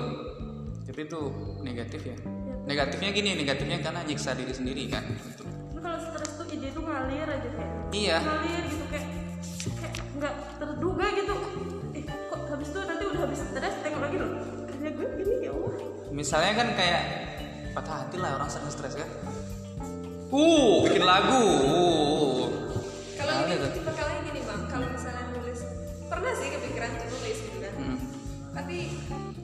[0.86, 1.22] Tapi itu
[1.66, 2.18] negatif ya.
[2.70, 5.44] Negatifnya gini negatifnya karena nyiksa diri sendiri kan gitu.
[5.80, 6.30] Kalau stres
[6.90, 8.18] mengalir aja kayak Iya.
[8.22, 9.08] mengalir gitu kayak
[9.82, 11.34] kayak nggak terduga gitu
[11.98, 14.32] eh kok habis itu nanti udah habis terus tengok lagi loh
[14.70, 15.74] kerja gue gini ya Allah
[16.14, 17.04] misalnya kan kayak
[17.74, 19.10] patah hati lah orang sering stres kan
[20.30, 22.48] uh bikin lagu uh.
[23.20, 23.72] Kalau ini tuh.
[23.76, 25.60] tipe kalian gini bang, kalau misalnya nulis
[26.08, 27.74] pernah sih kepikiran tuh nulis gitu kan.
[27.76, 27.98] Hmm.
[28.56, 28.78] Tapi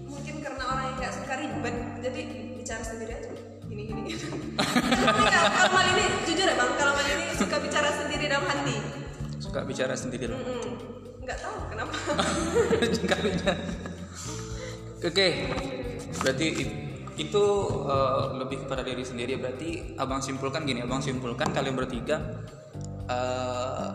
[0.07, 2.21] mungkin karena orang yang nggak suka ribet, jadi
[2.55, 3.29] bicara sendiri aja
[3.67, 4.01] gini gini.
[5.59, 7.74] kalau mal ini jujur ya bang, kalau mal ini suka bicara
[8.35, 8.75] dalam hati.
[9.39, 10.75] suka bicara sendiri loh Hmm,
[11.23, 11.95] nggak tahu kenapa.
[13.11, 13.53] Kalinya.
[14.99, 15.27] Oke,
[16.19, 16.77] berarti it-
[17.15, 17.43] itu
[17.87, 19.39] eh, lebih kepada diri sendiri.
[19.39, 22.19] Berarti abang simpulkan gini, abang simpulkan kalian bertiga
[23.07, 23.89] eh,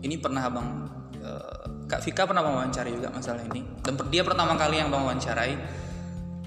[0.00, 0.86] ini pernah abang
[1.18, 3.66] eh, Kak Vika pernah wawancara juga masalah ini.
[3.82, 5.54] Dan dia pertama kali yang bang wawancarai.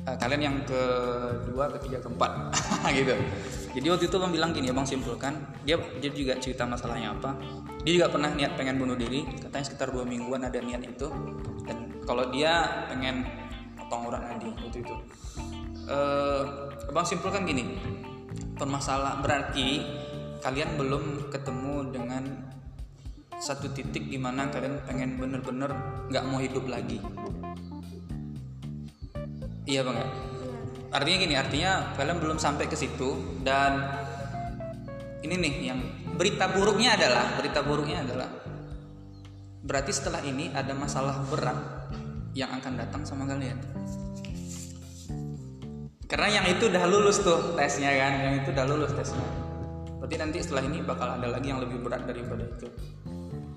[0.05, 2.31] Eh, kalian yang kedua, ketiga, keempat,
[2.97, 3.13] gitu.
[3.75, 5.35] Jadi waktu itu bang bilang gini, abang simpulkan.
[5.67, 7.35] Dia dia juga cerita masalahnya apa.
[7.83, 9.27] Dia juga pernah niat pengen bunuh diri.
[9.27, 11.11] Katanya sekitar dua mingguan ada niat itu.
[11.67, 13.27] Dan kalau dia pengen
[13.75, 14.95] potong urat nadi waktu itu.
[15.91, 16.41] Eh,
[16.87, 17.75] abang simpulkan gini,
[18.55, 19.83] permasalahan berarti
[20.39, 22.23] kalian belum ketemu dengan
[23.35, 25.75] satu titik di mana kalian pengen bener-bener
[26.07, 27.03] nggak mau hidup lagi.
[29.67, 30.09] Iya bang ya.
[30.95, 33.83] Artinya gini, artinya kalian belum sampai ke situ dan
[35.27, 35.79] ini nih yang
[36.15, 38.31] berita buruknya adalah berita buruknya adalah
[39.59, 41.59] berarti setelah ini ada masalah berat
[42.31, 43.59] yang akan datang sama kalian.
[46.07, 49.27] Karena yang itu udah lulus tuh tesnya kan, yang itu udah lulus tesnya.
[49.99, 52.71] Berarti nanti setelah ini bakal ada lagi yang lebih berat daripada itu.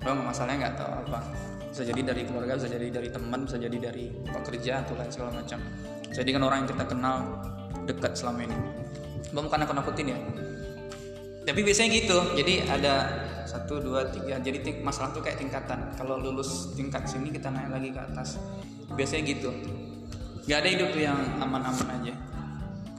[0.03, 1.19] Lo masalahnya nggak tahu apa.
[1.71, 5.31] Bisa jadi dari keluarga, bisa jadi dari teman, bisa jadi dari pekerja atau lain segala
[5.39, 5.61] macam.
[6.13, 7.15] Jadi kan orang yang kita kenal
[7.85, 8.57] dekat selama ini.
[9.29, 10.19] Bang bukan aku nakutin ya.
[11.45, 12.17] Tapi biasanya gitu.
[12.37, 12.93] Jadi ada
[13.45, 14.37] satu, dua, tiga.
[14.37, 15.93] Jadi ting- masalah tuh kayak tingkatan.
[15.97, 18.37] Kalau lulus tingkat sini kita naik lagi ke atas.
[18.93, 19.49] Biasanya gitu.
[20.49, 22.13] Gak ada hidup tuh yang aman-aman aja.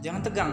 [0.01, 0.53] Jangan tegang.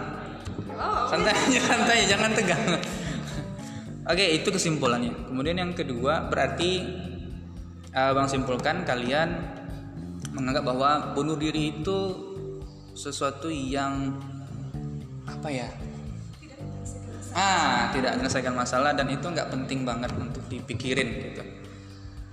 [0.78, 2.62] Oh, Santai aja, santai, jangan tegang.
[4.12, 5.14] Oke, itu kesimpulannya.
[5.30, 6.86] Kemudian yang kedua, berarti
[7.92, 9.30] eh, Bang simpulkan kalian
[10.38, 12.27] menganggap bahwa bunuh diri itu
[12.98, 14.10] sesuatu yang
[15.30, 15.70] apa ya?
[17.38, 21.44] Ah, tidak menyelesaikan masalah dan itu nggak penting banget untuk dipikirin gitu.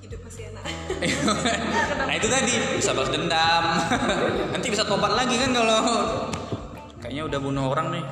[0.01, 0.65] hidup masih enak.
[2.09, 2.55] nah itu tadi.
[2.81, 3.65] Bisa balas dendam.
[4.57, 5.81] Nanti bisa tobat lagi kan kalau
[7.05, 8.05] kayaknya udah bunuh orang nih.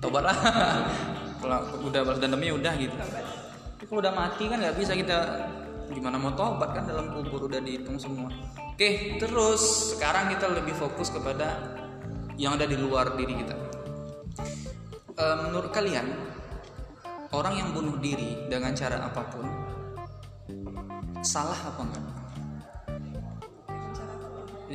[0.00, 0.38] Tobat lah.
[1.44, 2.96] Kalau udah balas dendamnya udah gitu.
[2.96, 5.44] Tapi kalau udah mati kan nggak bisa kita
[5.92, 11.12] gimana mau tobat kan dalam kubur udah dihitung semua oke terus sekarang kita lebih fokus
[11.12, 11.76] kepada
[12.40, 13.74] yang ada di luar diri kita
[15.14, 16.10] Eh, menurut kalian
[17.30, 19.46] orang yang bunuh diri dengan cara apa pun
[21.22, 22.04] salah apa enggak?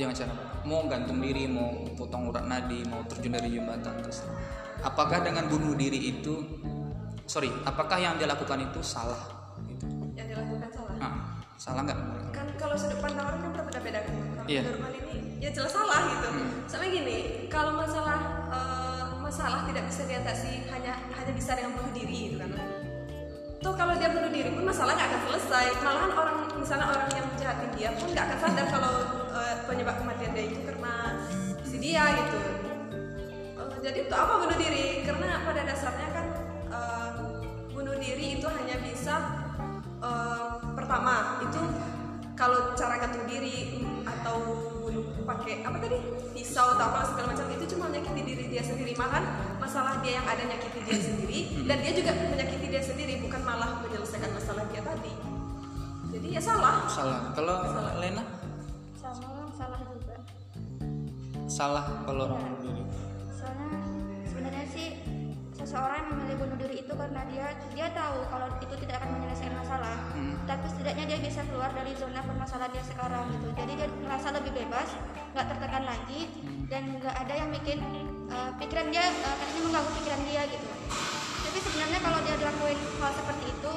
[0.00, 0.32] Jangan cara
[0.64, 4.24] mau gantung diri, mau potong urat nadi, mau terjun dari jembatan terus.
[4.80, 6.40] Apakah dengan bunuh diri itu,
[7.28, 9.39] sorry, apakah yang dia lakukan itu salah?
[11.60, 12.00] Salah nggak?
[12.32, 14.60] kan kalau sudut pandang orang kan berbeda-beda kan kalau Iya.
[14.64, 15.18] menurut Mal ini.
[15.40, 16.28] Ya jelas salah gitu.
[16.64, 17.18] Sama gini
[17.52, 18.18] kalau masalah
[18.48, 22.50] eh, masalah tidak bisa diatasi hanya hanya bisa dengan bunuh diri gitu kan.
[23.60, 25.66] Tuh kalau dia bunuh diri pun masalah nggak akan selesai.
[25.84, 28.94] Malahan orang misalnya orang yang jahatin dia pun nggak akan sadar kalau
[29.36, 30.92] eh, penyebab kematian dia itu karena
[31.60, 32.40] si dia gitu.
[33.60, 35.04] Eh, jadi untuk apa bunuh diri?
[35.04, 36.26] Karena pada dasarnya kan
[36.72, 37.10] eh,
[37.68, 39.14] bunuh diri itu hanya bisa
[40.00, 40.49] eh,
[40.90, 41.62] pertama itu
[42.34, 44.42] kalau cara gantung diri atau
[45.22, 46.02] pakai apa tadi?
[46.34, 48.98] Pisau atau apa segala macam itu cuma menyakiti diri dia sendiri.
[48.98, 49.22] Malahan
[49.62, 53.78] masalah dia yang ada menyakiti dia sendiri dan dia juga menyakiti dia sendiri bukan malah
[53.86, 55.14] menyelesaikan masalah dia tadi.
[56.10, 56.90] Jadi ya salah.
[56.90, 57.30] Salah.
[57.38, 57.70] Kalau
[58.02, 58.26] Lena?
[58.98, 60.18] Sama salah juga.
[61.46, 62.82] Salah kalau orang diri.
[65.62, 67.46] Seseorang yang memilih bunuh diri itu karena dia
[67.76, 69.96] dia tahu kalau itu tidak akan menyelesaikan masalah.
[70.10, 70.34] Hmm.
[70.48, 73.48] tapi setidaknya dia bisa keluar dari zona permasalahan dia sekarang gitu.
[73.54, 74.88] Jadi dia merasa lebih bebas
[75.30, 76.20] nggak tertekan lagi
[76.66, 77.78] dan nggak ada yang bikin
[78.34, 80.68] uh, pikiran dia uh, mengganggu pikiran dia gitu.
[81.40, 83.72] Tapi sebenarnya kalau dia dilakuin hal seperti itu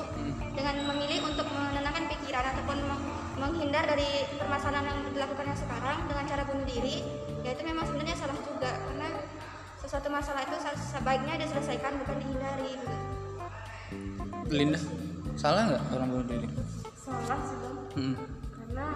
[0.53, 6.43] dengan memilih untuk menenangkan pikiran ataupun meng- menghindar dari permasalahan yang dilakukannya sekarang dengan cara
[6.45, 7.01] bunuh diri
[7.45, 8.71] ya itu memang sebenarnya salah juga.
[8.77, 9.09] Karena
[9.93, 10.57] suatu masalah itu
[10.89, 12.97] sebaiknya diselesaikan bukan dihindari gitu.
[14.49, 14.81] Linda
[15.37, 16.49] salah nggak orang bunuh diri?
[16.97, 17.77] Salah sih bang.
[17.93, 18.15] Hmm.
[18.57, 18.87] karena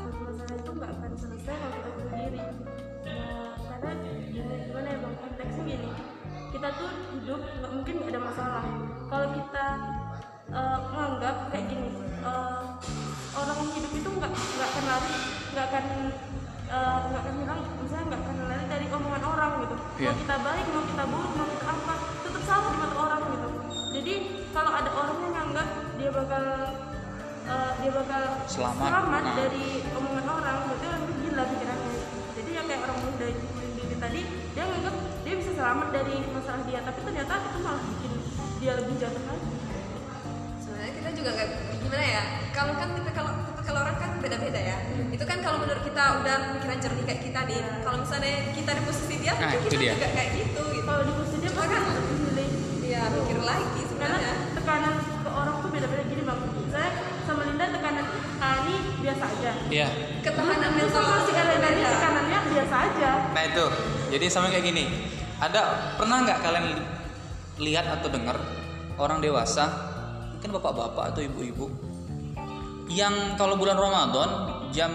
[0.00, 2.40] suatu masalah itu nggak akan selesai kalau kita bunuh diri.
[3.04, 5.14] Nah, karena eh, gimana ya bang?
[5.20, 5.90] Konteksnya gini.
[6.48, 8.64] Kita tuh hidup nggak mungkin nggak ada masalah.
[9.12, 9.66] Kalau kita
[10.56, 11.90] uh, menganggap kayak gini
[12.24, 12.64] uh,
[13.36, 15.12] orang hidup itu nggak nggak akan lari
[15.52, 15.84] nggak akan
[16.66, 20.10] hilang misalnya nggak akan lari dari omongan orang gitu Iya.
[20.12, 21.94] mau kita baik mau kita buruk mau kita apa
[22.26, 23.48] tetap salah di mata orang gitu
[23.96, 24.14] jadi
[24.50, 26.44] kalau ada orang yang nganggap dia bakal
[27.46, 28.90] eh, dia bakal Selamat.
[28.92, 29.34] Nah.
[29.38, 31.94] dari omongan orang berarti orang itu gila pikirannya
[32.36, 33.26] jadi yang kayak orang muda
[33.76, 34.20] diri tadi
[34.52, 38.12] dia nganggap dia bisa selamat dari masalah dia tapi ternyata itu malah bikin
[38.60, 39.48] dia lebih jatuh lagi
[40.60, 41.48] sebenarnya kita juga nggak
[41.78, 43.32] gimana ya kalau kan kita kalau
[43.66, 44.76] kalau orang kan beda-beda ya.
[45.10, 47.58] Itu kan kalau menurut kita udah pikiran jernih kayak kita nih.
[47.82, 49.92] Kalau misalnya kita di posisi dia Nah, mungkin itu kita dia.
[49.92, 50.84] juga kayak gitu gitu.
[50.84, 52.48] Kalau di posisi dia Cuma kan- lebih milih.
[52.86, 54.32] Ya mikir lagi karena sebenarnya.
[54.54, 56.02] tekanan ke orang tuh beda-beda.
[56.06, 56.88] Gini bang saya
[57.22, 59.52] sama Linda tekanan Ani biasa aja.
[59.66, 59.88] Iya.
[60.22, 61.88] ketahanan mental sama si ini beda.
[61.88, 63.10] tekanannya biasa aja.
[63.30, 63.64] Nah itu,
[64.10, 64.84] jadi sama kayak gini.
[65.36, 65.60] Ada
[65.94, 66.86] pernah nggak kalian li-
[67.62, 68.36] lihat atau dengar
[68.96, 69.64] orang dewasa,
[70.30, 71.66] mungkin bapak-bapak atau ibu-ibu,
[72.86, 74.30] yang kalau bulan Ramadan
[74.70, 74.92] jam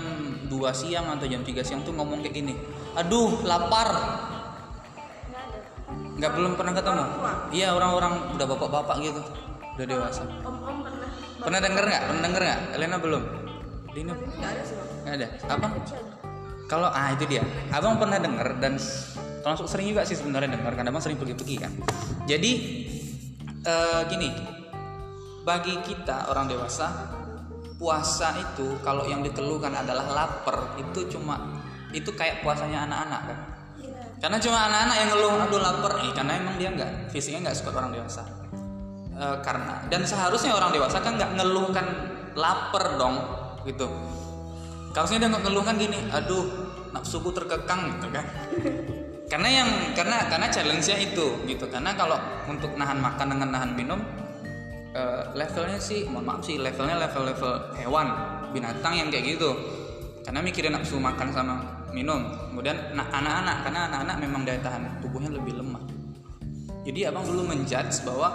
[0.47, 2.54] 2 siang atau jam 3 siang tuh ngomong kayak gini,
[2.95, 3.89] aduh lapar.
[6.12, 7.06] nggak belum pernah ketemu?
[7.49, 9.21] Iya orang-orang udah bapak-bapak gitu,
[9.73, 10.21] udah dewasa.
[10.21, 10.62] pernah
[11.41, 12.04] Pernah denger nggak?
[12.06, 12.60] Pernah denger nggak?
[12.77, 13.23] Elena belum?
[13.91, 14.77] Dini nggak ada sih
[15.08, 15.27] ada.
[15.49, 15.71] Abang
[16.69, 17.43] kalau ah itu dia.
[17.73, 18.77] Abang pernah denger dan
[19.41, 21.71] termasuk sering juga sih sebenarnya denger karena abang sering pergi-pergi kan.
[22.30, 22.51] Jadi
[23.65, 24.30] eh, gini,
[25.43, 27.17] bagi kita orang dewasa
[27.82, 33.39] puasa itu kalau yang dikeluhkan adalah lapar itu cuma itu kayak puasanya anak-anak kan.
[34.22, 37.82] Karena cuma anak-anak yang ngeluh aduh lapar eh karena emang dia nggak fisiknya nggak seperti
[37.82, 38.22] orang dewasa.
[39.17, 41.86] Eh, karena dan seharusnya orang dewasa kan nggak ngeluhkan
[42.38, 43.17] lapar dong
[43.65, 43.89] gitu.
[44.94, 46.46] Harusnya dia nggak ngeluhkan gini, aduh
[46.94, 48.26] nafsuku terkekang gitu kan.
[49.32, 51.65] karena yang karena karena challenge-nya itu gitu.
[51.65, 54.00] Karena kalau untuk nahan makan dengan nahan minum
[54.91, 58.08] eh, levelnya sih mohon maaf sih levelnya level-level hewan
[58.51, 59.51] binatang yang kayak gitu.
[60.21, 61.56] Karena mikirin nafsu makan sama
[61.91, 62.21] minum.
[62.51, 65.82] Kemudian anak-anak karena anak-anak memang daya tahan tubuhnya lebih lemah.
[66.82, 68.30] Jadi abang dulu menjudge bahwa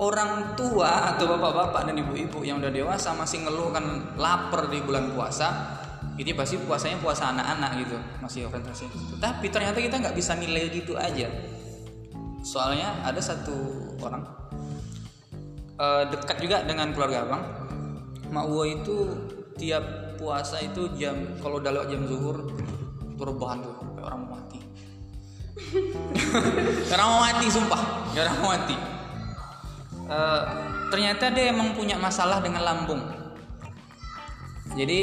[0.00, 5.78] orang tua atau bapak-bapak dan ibu-ibu yang udah dewasa masih ngeluhkan lapar di bulan puasa
[6.20, 7.96] ini pasti puasanya puasa anak-anak gitu.
[8.20, 8.84] Masih orientasi.
[9.16, 11.28] Tapi ternyata kita nggak bisa nilai gitu aja.
[12.44, 13.54] Soalnya ada satu
[14.02, 14.41] orang
[15.78, 17.42] eh, dekat juga dengan keluarga abang.
[18.32, 18.96] Mak Uwo itu
[19.60, 22.36] tiap puasa itu jam kalau udah lewat jam zuhur
[23.12, 24.58] itu rebahan tuh kayak orang mau mati.
[26.92, 27.82] Orang mau mati sumpah
[28.12, 28.76] orang mau mati.
[30.08, 30.42] Eh,
[30.88, 33.02] ternyata dia emang punya masalah dengan lambung.
[34.72, 35.00] Jadi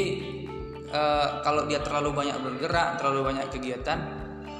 [0.90, 3.98] eh, kalau dia terlalu banyak bergerak terlalu banyak kegiatan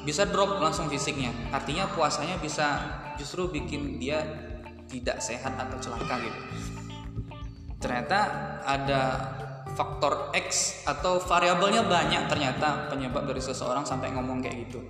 [0.07, 1.35] bisa drop langsung fisiknya.
[1.51, 2.81] Artinya puasanya bisa
[3.19, 4.50] justru bikin dia
[4.91, 6.41] tidak sehat atau celaka gitu.
[7.81, 8.19] Ternyata
[8.67, 9.03] ada
[9.73, 14.83] faktor X atau variabelnya banyak ternyata penyebab dari seseorang sampai ngomong kayak gitu.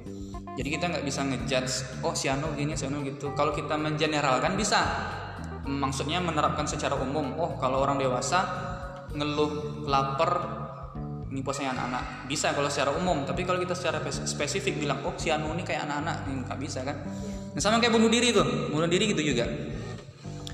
[0.57, 3.37] Jadi kita nggak bisa ngejudge oh si Anu gini si Anu gitu.
[3.37, 4.81] Kalau kita mengeneralkan bisa.
[5.61, 8.43] Maksudnya menerapkan secara umum oh kalau orang dewasa
[9.13, 10.59] ngeluh lapar
[11.31, 12.27] ini puasanya anak-anak.
[12.27, 15.63] Bisa kalau secara umum tapi kalau kita secara pes- spesifik bilang oh si Anu ini
[15.63, 16.97] kayak anak-anak ini nggak bisa kan?
[17.55, 19.47] Nah, sama kayak bunuh diri tuh bunuh diri gitu juga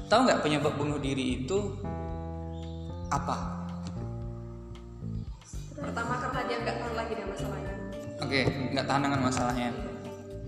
[0.07, 1.75] tahu nggak penyebab bunuh diri itu
[3.11, 3.67] apa?
[5.77, 7.73] Pertama karena dia nggak tahu lagi dengan masalahnya.
[8.23, 8.41] Oke
[8.75, 9.71] nggak tahan dengan masalahnya.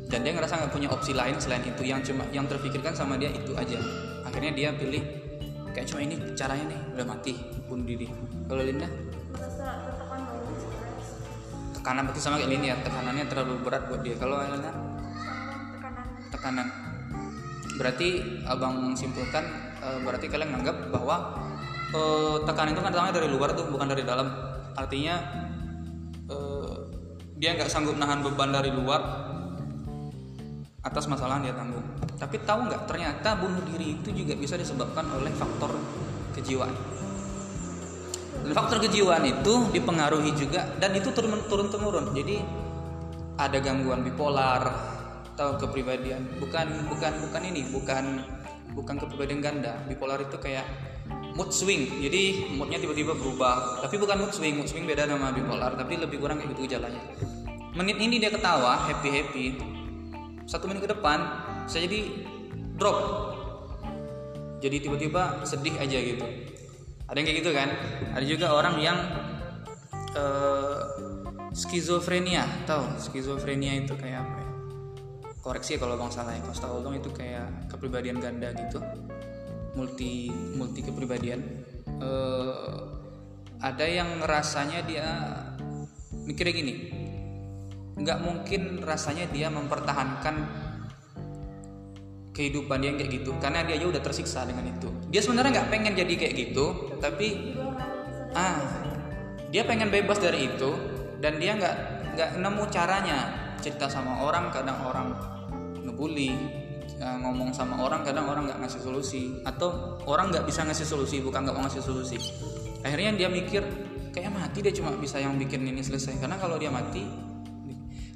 [0.09, 1.83] Dan dia ngerasa nggak punya opsi lain selain itu.
[1.85, 3.79] Yang cuma yang terpikirkan sama dia itu aja.
[4.25, 5.03] Akhirnya dia pilih
[5.75, 7.35] kayak cuma ini caranya nih udah mati
[7.69, 8.09] bunuh diri.
[8.49, 8.89] Kalau Linda?
[8.89, 11.07] Merasa tertekan banget stres
[11.77, 12.77] tekanan berarti sama kayak Linda ya.
[12.81, 14.17] Tekanannya terlalu berat buat dia.
[14.17, 14.71] Kalau Elena
[15.77, 16.07] tekanan.
[16.33, 16.88] Tekanan
[17.79, 19.47] berarti abang simpulkan
[19.79, 21.39] eh, berarti kalian nganggap bahwa
[21.95, 24.27] eh, tekanan itu kan datangnya dari luar tuh bukan dari dalam.
[24.75, 25.15] Artinya
[26.27, 26.77] eh,
[27.39, 29.01] dia nggak sanggup nahan beban dari luar
[30.83, 31.87] atas masalah yang dia tanggung.
[32.19, 35.71] Tapi tahu nggak ternyata bunuh diri itu juga bisa disebabkan oleh faktor
[36.35, 36.75] kejiwaan.
[38.43, 42.39] Dan faktor kejiwaan itu dipengaruhi juga dan itu turun turun temurun jadi
[43.39, 44.98] ada gangguan bipolar
[45.39, 46.27] atau kepribadian?
[46.43, 48.27] Bukan bukan bukan ini bukan
[48.75, 49.79] bukan kepribadian ganda.
[49.87, 50.67] Bipolar itu kayak
[51.39, 52.03] mood swing.
[52.03, 53.87] Jadi moodnya tiba-tiba berubah.
[53.87, 56.99] Tapi bukan mood swing mood swing beda sama bipolar tapi lebih kurang kayak gitu gejalanya.
[57.79, 59.47] Menit ini dia ketawa happy happy
[60.49, 61.23] satu menit ke depan
[61.71, 62.11] saya jadi
[62.75, 62.99] drop.
[64.59, 66.27] Jadi tiba-tiba sedih aja gitu.
[67.07, 67.69] Ada yang kayak gitu kan?
[68.19, 68.99] Ada juga orang yang
[70.19, 70.83] eh,
[71.55, 72.43] skizofrenia.
[72.67, 72.99] Tahu?
[72.99, 74.48] Skizofrenia itu kayak apa ya?
[75.49, 76.45] Koreksi ya kalau bang salah ya.
[76.53, 78.85] Setahu bang itu kayak kepribadian ganda gitu.
[79.73, 80.29] Multi
[80.61, 81.41] multi kepribadian.
[81.89, 82.77] Eh,
[83.65, 85.09] ada yang ngerasanya dia
[86.29, 86.75] mikirnya gini.
[87.97, 90.37] Nggak mungkin rasanya dia mempertahankan
[92.37, 93.33] kehidupan dia kayak gitu.
[93.41, 94.93] Karena dia aja udah tersiksa dengan itu.
[95.09, 97.57] Dia sebenarnya nggak pengen jadi kayak gitu tapi
[98.37, 98.85] ah
[99.49, 100.77] dia pengen bebas dari itu.
[101.19, 101.77] Dan dia nggak
[102.15, 103.19] nggak nemu caranya
[103.59, 105.38] cerita sama orang kadang orang
[105.89, 106.37] ngebully
[107.01, 109.23] eh, ngomong sama orang kadang orang nggak ngasih solusi.
[109.49, 112.21] Atau orang nggak bisa ngasih solusi bukan nggak mau ngasih solusi.
[112.85, 113.65] Akhirnya dia mikir
[114.13, 116.21] kayak mati dia cuma bisa yang bikin ini selesai.
[116.21, 117.03] Karena kalau dia mati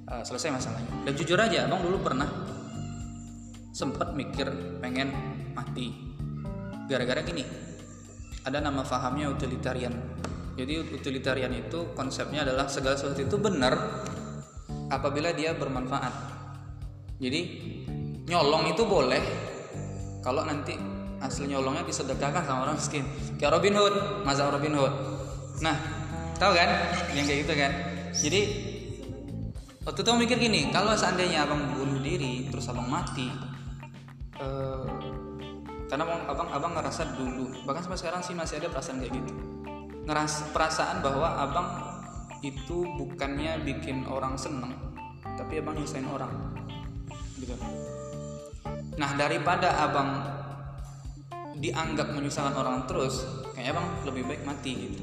[0.07, 1.09] eh, selesai masalahnya.
[1.09, 2.29] Dan jujur aja abang dulu pernah
[3.73, 5.09] sempat mikir pengen
[5.57, 6.13] mati.
[6.87, 7.43] Gara-gara gini
[8.43, 9.95] ada nama fahamnya utilitarian.
[10.53, 14.05] Jadi utilitarian itu konsepnya adalah segala sesuatu itu benar
[14.93, 16.42] apabila dia bermanfaat
[17.23, 17.41] jadi
[18.27, 19.23] nyolong itu boleh.
[20.27, 20.75] Kalau nanti
[21.23, 23.07] hasil nyolongnya disedekahkan sama orang miskin.
[23.39, 23.95] Kayak Robin Hood
[24.27, 24.95] mazhab Robin Hood.
[25.63, 25.79] Nah
[26.43, 26.71] tahu kan?
[27.15, 27.73] Yang kayak gitu kan?
[28.13, 28.41] Jadi
[29.87, 33.27] waktu itu mikir gini kalau seandainya abang bunuh diri terus abang mati
[34.39, 34.87] eh,
[35.91, 39.33] karena abang, abang abang ngerasa dulu bahkan sampai sekarang sih masih ada perasaan kayak gitu.
[40.07, 41.69] Ngeras perasaan bahwa abang
[42.43, 44.75] itu bukannya bikin orang seneng
[45.39, 46.52] tapi abang nyusahin orang
[47.43, 47.55] gitu.
[48.97, 50.11] Nah daripada abang
[51.59, 53.23] dianggap menyusahkan orang terus
[53.55, 55.03] kayaknya abang lebih baik mati gitu.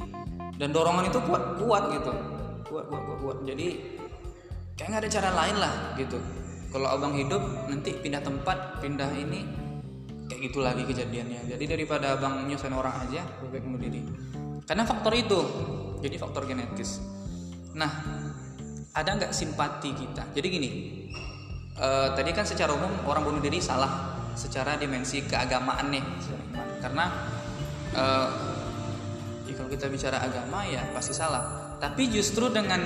[0.60, 2.12] Dan dorongan itu kuat kuat gitu.
[2.69, 3.38] Kuat kuat kuat, kuat.
[3.47, 3.67] jadi
[4.78, 6.17] kayak nggak ada cara lain lah gitu.
[6.69, 9.41] Kalau abang hidup nanti pindah tempat pindah ini
[10.30, 11.49] kayak gitu lagi kejadiannya.
[11.49, 14.02] Jadi daripada abang nyusahin orang aja lebih baik bunuh diri.
[14.69, 15.39] Karena faktor itu.
[15.99, 17.02] Jadi faktor genetis.
[17.73, 17.91] Nah
[18.93, 20.30] ada nggak simpati kita?
[20.32, 20.69] Jadi gini
[21.79, 26.05] eh, tadi kan secara umum orang bunuh diri salah secara dimensi keagamaan nih.
[26.79, 27.05] Karena
[27.95, 28.27] eh,
[29.47, 31.75] ya kalau kita bicara agama ya pasti salah.
[31.79, 32.79] Tapi justru dengan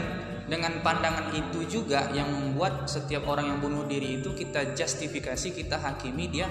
[0.46, 5.82] dengan pandangan itu juga yang membuat setiap orang yang bunuh diri itu kita justifikasi kita
[5.82, 6.48] hakimi dia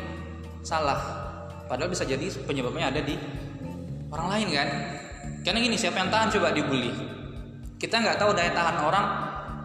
[0.66, 1.30] salah.
[1.70, 3.14] Padahal bisa jadi penyebabnya ada di
[4.10, 4.68] orang lain kan.
[5.42, 6.90] Karena gini siapa yang tahan coba dibully?
[7.78, 9.06] Kita nggak tahu daya tahan orang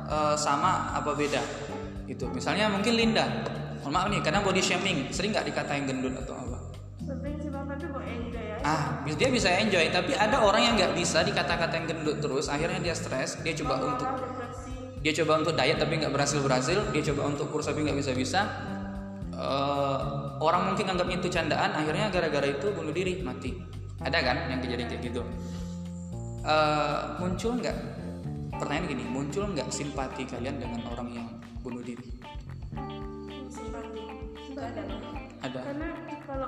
[0.09, 1.66] eh, sama apa beda
[2.08, 3.26] itu misalnya mungkin Linda.
[3.84, 5.08] Mohon maaf nih kadang body shaming.
[5.12, 6.58] Sering nggak dikatain gendut atau apa?
[7.04, 7.65] Sering sih bang.
[7.67, 9.86] Tapi enjoy ya ah dia bisa enjoy.
[9.91, 14.08] Tapi ada orang yang nggak bisa dikata-katain gendut terus akhirnya dia stres dia coba untuk
[14.08, 14.72] Orang depresi.
[15.04, 18.12] dia coba untuk diet tapi nggak berhasil berhasil dia coba untuk kurus tapi nggak bisa
[18.17, 18.41] bisa
[20.41, 23.54] orang mungkin anggapnya itu candaan akhirnya gara-gara itu bunuh diri mati.
[24.02, 25.22] Ada kan yang kejadian kayak gitu?
[26.46, 27.78] Eh, muncul nggak?
[28.58, 31.28] Pertanyaan gini muncul nggak simpati kalian dengan orang yang
[31.67, 32.08] bunuh diri.
[33.51, 34.03] Simpati
[34.56, 34.84] ada.
[35.43, 35.88] Ada karena
[36.23, 36.47] kalau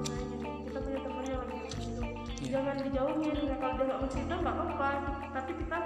[0.00, 2.02] misalnya kita punya teman yang lagi gitu.
[2.40, 2.48] Iya.
[2.56, 4.90] jangan dijauhin ya kalau dia nggak mau cerita nggak apa-apa.
[5.36, 5.78] Tapi kita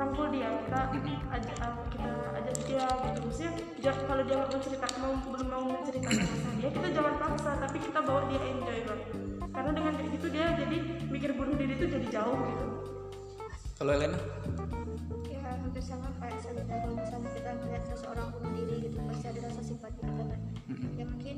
[0.00, 0.80] rangkul dia kita
[1.28, 3.18] ajak uh, kita ajak dia gitu.
[3.20, 7.50] Maksudnya kalau dia nggak mau cerita mau belum mau menceritakan masalah dia kita jangan paksa.
[7.68, 9.02] Tapi kita bawa dia enjoy bang.
[9.52, 10.76] Karena dengan kayak gitu dia jadi
[11.12, 12.66] mikir bunuh diri itu jadi jauh gitu.
[13.76, 14.16] Kalau Elena
[15.54, 19.62] hampir sama kayak saya kalau misalnya kita melihat seseorang bunuh diri gitu pasti ada rasa
[19.62, 20.40] simpati kita kan.
[20.98, 21.36] Ya mungkin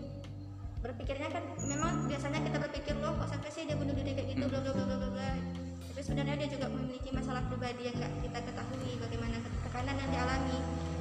[0.79, 4.45] berpikirnya kan memang biasanya kita berpikir loh kok sampai sih dia bunuh diri kayak gitu?
[4.49, 5.31] Bla bla bla bla bla
[5.99, 10.59] tapi sebenarnya dia juga memiliki masalah pribadi yang nggak kita ketahui bagaimana tekanan yang dialami.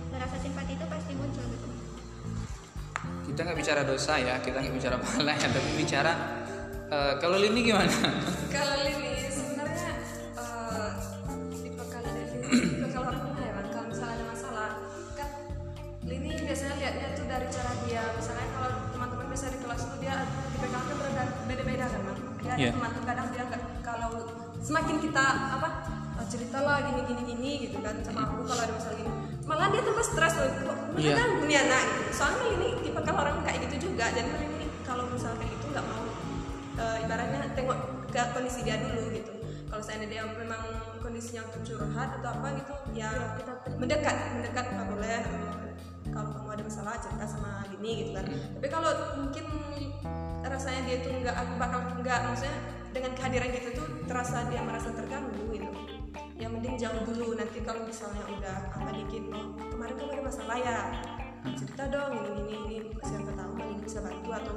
[0.09, 1.67] Dan rasa simpati itu pasti muncul gitu.
[3.29, 6.11] Kita nggak bicara dosa ya kita nggak bicara pahala ya tapi bicara
[6.89, 7.93] eh, kalau Lini gimana?
[8.49, 9.91] Kalau Lili sebenarnya
[10.33, 10.89] eh,
[11.61, 12.39] tipe kalau dari
[22.57, 22.71] Ada Iya.
[22.73, 24.11] teman tuh kadang dia nggak kalau
[24.57, 25.67] semakin kita apa
[26.17, 29.11] eh, cerita lah gini gini gini gitu kan sama aku kalau ada masalah gini
[29.45, 31.13] malah dia tambah stres loh kok Iya.
[31.13, 32.01] kan dunia anak gitu.
[32.17, 35.85] soalnya ini tipe kalau orang kayak gitu juga jadi ini kalau misalnya kayak gitu nggak
[35.85, 36.03] mau
[36.77, 37.77] eh, ibaratnya tengok
[38.09, 39.31] ke kondisi dia dulu gitu
[39.69, 40.61] kalau seandainya dia memang
[40.97, 45.21] kondisinya untuk curhat atau apa gitu ya kita mendekat mendekat nggak boleh
[46.67, 48.27] masalah cerita sama gini gitu kan.
[48.27, 48.91] Tapi kalau
[49.23, 49.45] mungkin
[50.43, 52.55] rasanya dia tuh nggak aku bakal nggak maksudnya
[52.91, 55.69] dengan kehadiran gitu tuh terasa dia merasa terganggu gitu.
[56.37, 60.57] Ya mending jauh dulu nanti kalau misalnya udah apa dikit oh kemarin kamu ada masalah
[60.59, 60.77] ya
[61.55, 64.55] cerita dong ini ini ini siapa tahu paling bisa bantu atau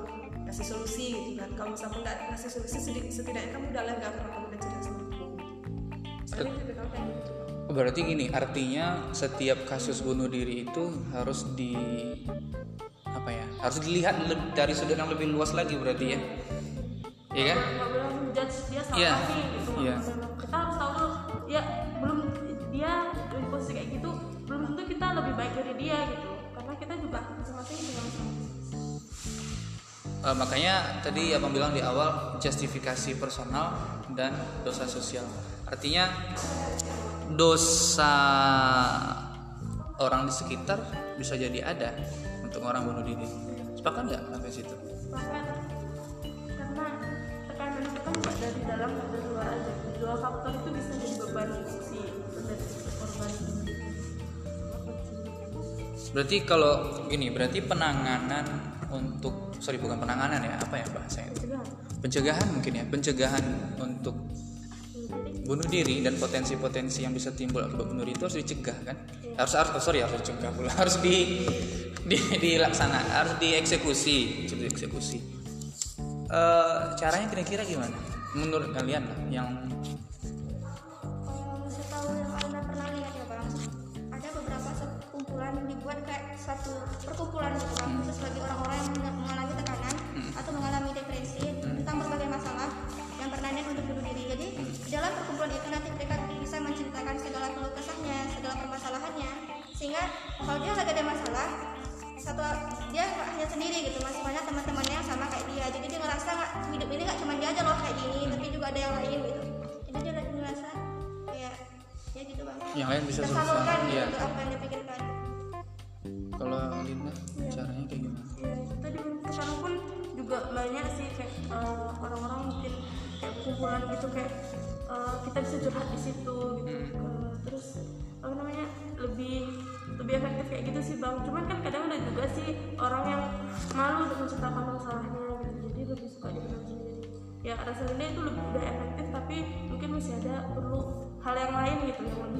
[0.50, 1.50] kasih solusi gitu kan.
[1.54, 5.26] Kalau misalnya nggak kasih solusi setidaknya kamu udah lega karena kamu udah cerita sama aku.
[6.26, 7.19] Soalnya kalau kayak gitu
[7.70, 11.74] berarti gini artinya setiap kasus bunuh diri itu harus di
[13.06, 16.20] apa ya harus dilihat le- dari sudut yang lebih luas lagi berarti ya?
[17.30, 17.58] Iya kan?
[18.94, 19.12] Iya.
[19.14, 19.70] nih gitu.
[19.86, 19.96] Iya.
[20.38, 21.08] kita harus tahu dulu
[21.46, 21.62] ya
[22.02, 22.18] belum
[22.74, 22.92] dia
[25.40, 26.30] terbaik dari dia gitu.
[26.52, 28.38] Karena kita juga masing-masing punya masalah
[30.20, 33.72] Eh, makanya tadi abang bilang di awal justifikasi personal
[34.12, 35.24] dan dosa sosial.
[35.64, 36.12] Artinya
[37.34, 38.14] dosa
[40.00, 40.78] orang di sekitar
[41.20, 41.92] bisa jadi ada
[42.40, 43.28] untuk orang bunuh diri.
[43.76, 44.74] Sepakat nggak sampai situ?
[45.10, 46.84] Karena
[47.48, 49.72] tekanan itu kan dari dalam dari luar aja.
[50.00, 52.00] Dua faktor itu bisa jadi beban si
[52.98, 53.30] korban.
[56.10, 58.46] Berarti kalau gini berarti penanganan
[58.90, 61.30] untuk sorry bukan penanganan ya apa ya bahasanya?
[61.38, 61.46] Itu
[62.02, 63.44] pencegahan mungkin ya pencegahan
[63.78, 64.16] untuk
[65.50, 68.96] bunuh diri dan potensi-potensi yang bisa timbul akibat bunuh diri itu harus dicegah kan?
[69.34, 70.70] Harus harus oh, sorry harus dicegah pula.
[70.78, 71.42] Harus di,
[72.06, 74.46] di dilaksanakan harus dieksekusi.
[74.46, 75.18] Harus dieksekusi.
[76.30, 77.98] Eh, caranya kira-kira gimana?
[78.38, 79.66] Menurut kalian lah yang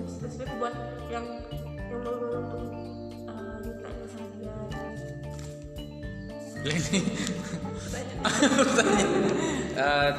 [0.01, 0.75] lebih spesifik buat
[1.13, 1.27] yang
[1.93, 2.65] yang mau untuk
[3.29, 3.85] uh, gitu.
[6.65, 7.01] Lini
[9.81, 10.11] Eh,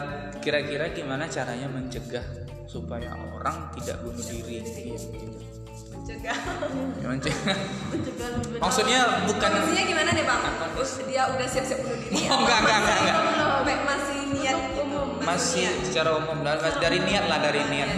[0.41, 2.25] kira-kira gimana caranya mencegah
[2.65, 4.65] supaya orang tidak bunuh diri?
[4.65, 5.37] Iya gitu.
[5.93, 6.37] mencegah.
[6.97, 7.57] Mencegah.
[8.57, 10.41] Maksudnya bukan kondisinya gimana nih bang?
[10.73, 13.77] Terus dia udah siap-siap bunuh diri Oh, enggak, enggak, enggak, enggak.
[13.85, 14.81] Masih niat gitu.
[15.21, 17.89] masih secara umum dari, dari niat lah dari niat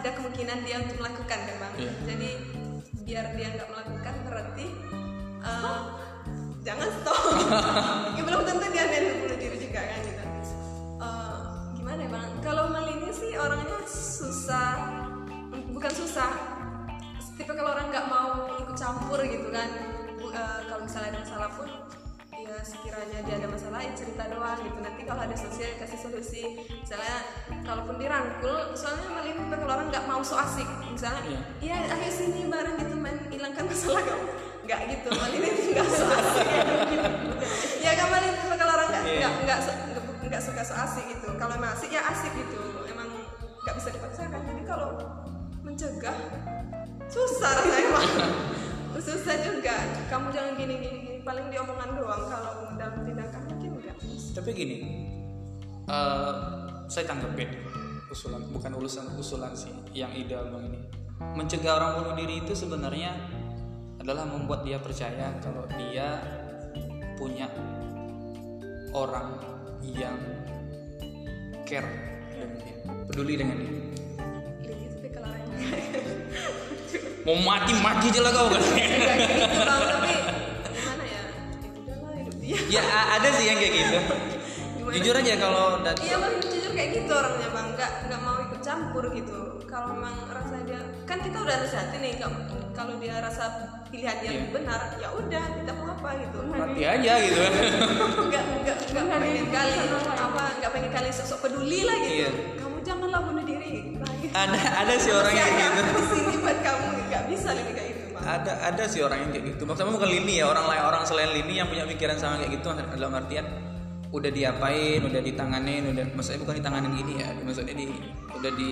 [0.00, 1.92] ada kemungkinan dia untuk melakukan kan bang Iya.
[2.08, 2.30] jadi
[3.04, 4.66] biar dia nggak melakukan berarti
[5.44, 5.80] eh,
[6.60, 7.20] jangan stop.
[8.16, 10.24] Ya belum tentu dia untuk bunuh diri juga kan gitu.
[11.00, 11.40] Eh,
[11.76, 12.30] gimana ya bang?
[12.40, 14.72] Kalau Malini sih orangnya susah
[15.72, 16.30] bukan susah
[17.36, 19.68] tipe kalau orang nggak mau ikut campur gitu kan.
[20.20, 21.68] Eh, kalau misalnya ada masalah pun
[22.50, 24.78] ya sekiranya dia ada masalah ya cerita doang gitu.
[24.82, 26.42] Nanti kalau ada solusi ya kasih solusi.
[26.82, 27.18] Misalnya
[27.62, 30.66] kalaupun dirangkul soalnya tipe kalau orang nggak mau so asik.
[30.90, 31.40] Misalnya Iya.
[31.62, 34.26] iya ayo sini bareng gitu main hilangkan masalah kamu.
[34.66, 36.46] Nggak gitu Malini itu nggak so asik.
[37.86, 39.28] Ya kan Malini tipe kalau orang nggak Iya.
[39.46, 39.58] nggak
[40.26, 41.28] nggak suka so asik gitu.
[41.38, 42.60] Kalau emang asik ya asik gitu.
[42.90, 43.08] Emang
[43.62, 44.40] nggak bisa dipaksakan.
[44.42, 44.98] Jadi kalau
[45.62, 46.16] mencegah
[47.06, 47.90] susah rasanya.
[49.00, 49.72] Susah juga.
[50.12, 53.96] Kamu jangan gini gini paling diomongan doang kalau dalam tindakan mungkin enggak
[54.34, 54.76] tapi gini
[55.86, 56.32] eh,
[56.90, 57.50] saya tanggepin
[58.10, 60.80] usulan bukan urusan usulan sih yang ideal bang ini.
[61.38, 63.14] Mencegah orang bunuh diri itu sebenarnya
[64.02, 66.18] adalah membuat dia percaya kalau dia
[67.14, 67.46] punya
[68.90, 69.38] orang
[69.86, 70.18] yang
[71.62, 71.86] care
[72.34, 72.76] dengan dia
[73.06, 73.72] peduli dengan dia.
[75.14, 75.46] Kalau orang
[77.22, 78.48] mau mati mati aja lah kau.
[78.50, 80.19] Kan gitu tapi
[82.68, 83.98] ya a- ada sih yang kayak gitu.
[84.76, 84.94] Gimana?
[84.96, 87.66] jujur aja kalau dat- iya bang jujur kayak gitu orangnya bang.
[87.70, 89.38] Nggak nggak mau ikut campur gitu.
[89.64, 92.14] Kalau memang rasa dia kan kita udah nasihatin nih
[92.72, 93.44] kalau dia rasa
[93.86, 94.42] pilihan dia Iya.
[94.50, 96.38] benar ya udah kita mau apa gitu.
[96.44, 97.38] Mati aja gitu.
[97.38, 97.54] Kan
[98.30, 99.74] nggak nggak nggak pengen kali
[100.16, 102.14] apa nggak pengen kali sosok peduli lah gitu.
[102.16, 102.30] Iya.
[102.56, 103.94] kamu janganlah bunuh diri.
[103.94, 104.32] Nah, gitu.
[104.32, 105.82] ada ada sih orang yang gitu.
[105.92, 107.89] di sini buat kamu nggak bisa lebih kayak
[108.24, 109.62] ada ada sih orang yang kayak gitu.
[109.68, 112.72] Maksudnya bukan Lini ya orang lain orang selain Lini yang punya pikiran sama kayak gitu
[112.72, 113.46] dalam artian
[114.10, 117.86] udah diapain udah ditanganin udah maksudnya bukan ditanganin gini ya maksudnya di
[118.34, 118.70] udah di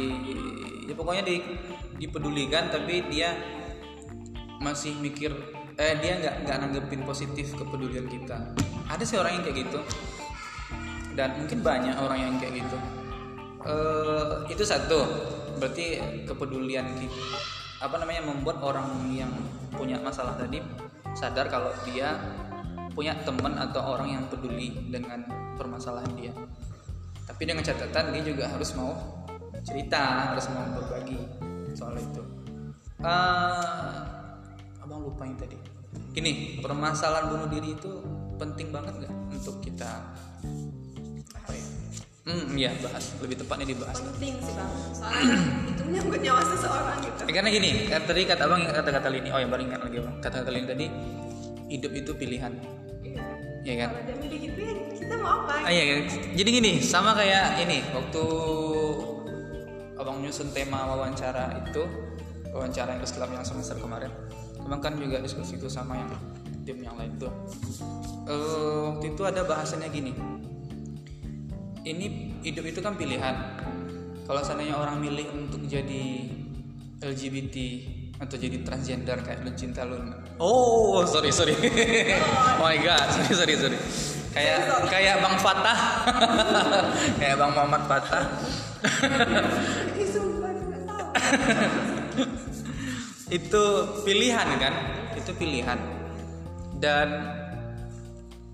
[0.91, 1.37] ya pokoknya di
[2.03, 3.39] dipedulikan tapi dia
[4.59, 5.31] masih mikir
[5.79, 8.51] eh dia nggak nggak nanggepin positif kepedulian kita.
[8.91, 9.81] Ada sih orang yang kayak gitu.
[11.15, 12.79] Dan mungkin banyak orang yang kayak gitu.
[13.63, 15.07] Eh itu satu.
[15.59, 19.31] Berarti kepedulian kita apa namanya membuat orang yang
[19.71, 20.59] punya masalah tadi
[21.15, 22.19] sadar kalau dia
[22.91, 25.23] punya teman atau orang yang peduli dengan
[25.55, 26.35] permasalahan dia.
[27.23, 28.91] Tapi dengan catatan dia juga harus mau
[29.63, 31.19] cerita harus mau berbagi
[31.79, 32.23] soal itu.
[32.99, 33.95] Eh,
[34.83, 35.55] abang lupa yang tadi.
[36.11, 38.03] Gini permasalahan bunuh diri itu
[38.39, 40.19] penting banget nggak untuk kita
[42.29, 43.05] hmm iya bahas.
[43.25, 43.99] Lebih tepatnya dibahas.
[44.05, 44.71] Penting sih bang.
[44.93, 45.37] Soalnya
[45.73, 47.21] itu menyangkut nyawa seseorang gitu.
[47.25, 49.97] Ya, karena gini, kan tadi kata abang yang kata-kata Lini, oh yang baru ingat lagi
[50.01, 50.87] abang, kata-kata Lini tadi,
[51.69, 52.53] hidup itu pilihan,
[53.05, 53.21] iya
[53.65, 53.89] ya kan?
[53.93, 55.53] kalau dia milih gitu ya kita mau apa?
[55.61, 55.99] Ah, iya kan?
[56.37, 58.25] Jadi gini, sama kayak ini, waktu
[60.01, 61.85] abang nyusun tema wawancara itu,
[62.49, 64.13] wawancara yang Islam yang semester kemarin,
[64.65, 66.11] abang kan juga diskusi itu sama yang
[66.65, 67.33] tim yang lain tuh.
[68.29, 70.13] Eh, waktu itu ada bahasannya gini,
[71.85, 73.35] ini hidup itu kan pilihan.
[74.27, 76.29] Kalau seandainya orang milih untuk jadi
[77.01, 77.57] LGBT
[78.19, 80.19] atau jadi transgender kayak Lucinta Luna.
[80.43, 81.55] Oh, sorry sorry.
[81.55, 83.79] oh my god, sorry sorry sorry.
[84.35, 84.59] Kayak
[84.91, 85.79] kayak Bang Fatah.
[87.23, 88.27] kayak Bang Muhammad Fatah.
[93.39, 93.65] Itu
[94.03, 94.75] pilihan kan?
[95.15, 95.79] Itu pilihan.
[96.79, 97.38] Dan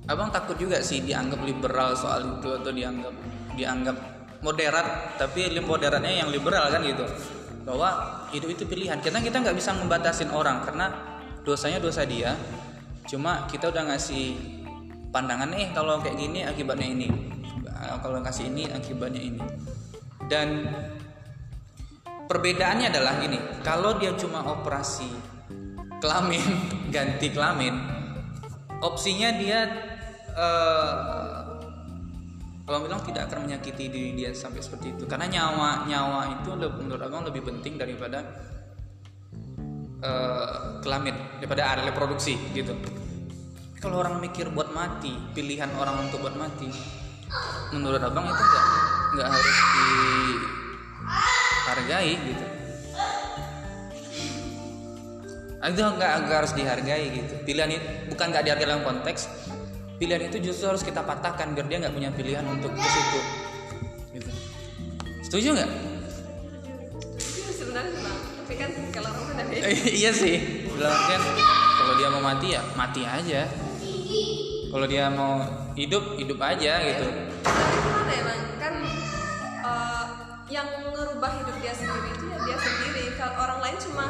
[0.04, 3.14] Abang takut juga sih dianggap liberal soal itu atau dianggap
[3.56, 3.96] dianggap
[4.44, 7.04] moderat tapi moderatnya yang liberal kan gitu.
[7.64, 9.00] Bahwa hidup itu pilihan.
[9.00, 10.92] Kita kita nggak bisa membatasin orang karena
[11.40, 12.36] dosanya dosa dia.
[13.08, 14.36] Cuma kita udah ngasih
[15.08, 17.08] pandangan nih kalau kayak gini akibatnya ini
[18.00, 19.40] kalau ngasih ini akibatnya ini.
[20.24, 20.68] Dan
[22.28, 25.08] perbedaannya adalah gini kalau dia cuma operasi
[26.00, 26.44] kelamin
[26.94, 27.93] ganti kelamin
[28.84, 29.60] opsinya dia
[30.34, 31.34] eh
[32.64, 35.04] abang bilang tidak akan menyakiti diri dia sampai seperti itu.
[35.04, 38.24] Karena nyawa nyawa itu menurut abang lebih penting daripada
[40.04, 42.72] eh, kelamin daripada area reproduksi gitu.
[43.80, 46.72] Kalau orang mikir buat mati pilihan orang untuk buat mati
[47.74, 48.66] menurut abang itu nggak
[49.12, 49.58] nggak harus
[51.64, 52.53] dihargai gitu
[55.72, 57.32] itu nggak harus dihargai gitu.
[57.48, 59.28] Pilihan itu bukan nggak dihargai dalam konteks.
[59.96, 63.20] Pilihan itu justru harus kita patahkan biar dia nggak punya pilihan untuk ke situ.
[64.12, 64.30] Gitu.
[65.24, 65.70] Setuju nggak?
[67.18, 67.92] Iya, sebenarnya
[68.44, 68.70] tapi kan
[69.88, 71.20] iya sih kan
[71.80, 73.48] kalau dia mau mati ya mati aja.
[74.74, 75.38] Kalau dia mau
[75.78, 77.06] hidup hidup aja gitu.
[77.40, 78.74] Tapi ya bang kan
[79.64, 80.04] eh,
[80.50, 83.04] yang ngerubah hidup dia sendiri itu ya dia sendiri.
[83.16, 84.06] Kalau orang lain cuma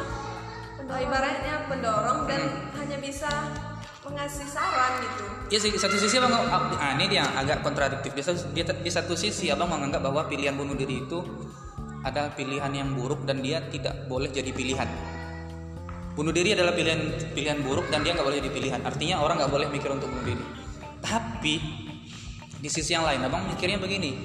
[0.89, 2.41] eh, ibaratnya pendorong dan
[2.77, 3.29] hanya bisa
[4.05, 8.17] mengasih saran gitu Ya sih, satu sisi abang ah, ini dia agak kontradiktif.
[8.17, 11.21] Di satu, di, di satu sisi abang menganggap bahwa pilihan bunuh diri itu
[12.01, 14.89] adalah pilihan yang buruk dan dia tidak boleh jadi pilihan.
[16.17, 18.81] Bunuh diri adalah pilihan pilihan buruk dan dia nggak boleh jadi pilihan.
[18.81, 20.45] Artinya orang nggak boleh mikir untuk bunuh diri.
[21.05, 21.55] Tapi
[22.57, 24.17] di sisi yang lain abang mikirnya begini.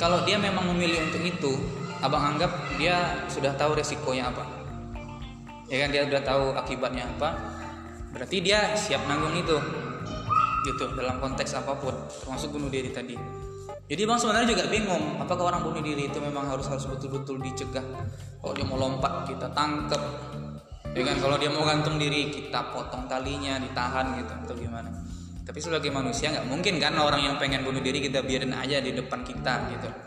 [0.00, 1.52] Kalau dia memang memilih untuk itu,
[2.00, 2.48] abang anggap
[2.80, 4.55] dia sudah tahu resikonya apa.
[5.66, 7.30] Ya kan dia sudah tahu akibatnya apa.
[8.14, 9.58] Berarti dia siap nanggung itu.
[10.66, 11.94] Gitu dalam konteks apa pun.
[12.22, 13.18] Termasuk bunuh diri tadi.
[13.86, 17.82] Jadi bang sebenarnya juga bingung apakah orang bunuh diri itu memang harus harus betul-betul dicegah?
[18.42, 20.02] Kalau dia mau lompat kita tangkep.
[20.96, 24.90] Ya kan kalau dia mau gantung diri kita potong talinya ditahan gitu atau gimana.
[25.46, 28.90] Tapi sebagai manusia nggak mungkin kan orang yang pengen bunuh diri kita biarin aja di
[28.90, 30.05] depan kita gitu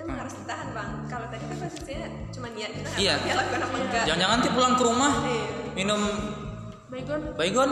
[0.00, 0.90] emang harus ditahan bang.
[1.06, 3.14] Kalau tadi kan posisinya cuma niat kita nggak Iya.
[3.18, 4.04] dia lakukan apa enggak?
[4.04, 5.44] Jangan-jangan nanti pulang ke rumah Iya.
[5.72, 6.00] minum
[6.90, 7.20] Baygon.
[7.34, 7.70] Baygon.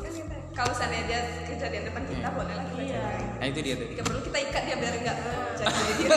[0.00, 3.02] Kan kita kalau seandainya dia kejadian depan kita boleh lah kita Iya.
[3.40, 5.16] nah itu dia tadi Jika perlu kita ikat dia biar enggak
[5.60, 6.08] jadi dia.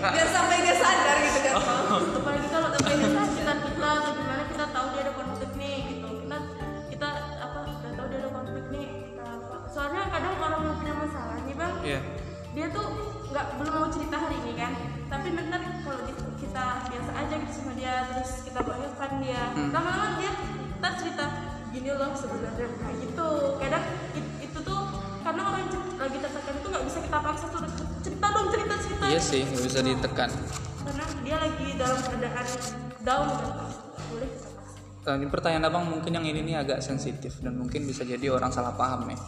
[0.00, 1.52] Biar sampai dia sadar gitu kan.
[1.54, 2.04] Bang.
[2.18, 6.08] apalagi kalau sampai kita kita kita atau gimana kita tahu dia ada konflik nih gitu.
[6.20, 6.36] Kita
[6.90, 9.54] kita apa udah tahu dia ada konflik nih kita apa.
[9.66, 11.74] Soalnya kadang orang yang punya masalah nih bang.
[11.80, 12.00] Iya.
[12.50, 12.86] Dia tuh
[13.30, 14.72] nggak belum mau cerita hari ini kan.
[15.06, 16.02] Tapi bener kalau
[16.38, 19.42] kita biasa aja gitu sama dia terus kita bahayakan dia.
[19.70, 20.32] Lama-lama dia
[20.78, 21.24] ntar cerita
[21.70, 23.28] gini loh sebenarnya kayak gitu.
[23.58, 23.84] Kadang
[24.14, 24.80] it- itu tuh
[25.20, 25.68] karena orang
[26.00, 27.60] lagi tertekan itu nggak bisa kita paksa tuh
[28.00, 30.30] cerita dong cerita cerita iya sih nggak bisa ditekan.
[30.80, 32.46] Karena dia lagi dalam keadaan
[33.04, 33.26] down.
[33.28, 34.30] Kan boleh?
[35.00, 38.32] Kita paksa ini pertanyaan abang mungkin yang ini nih agak sensitif dan mungkin bisa jadi
[38.32, 39.20] orang salah paham nih.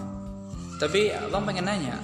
[0.77, 1.97] Tapi abang pengen nanya,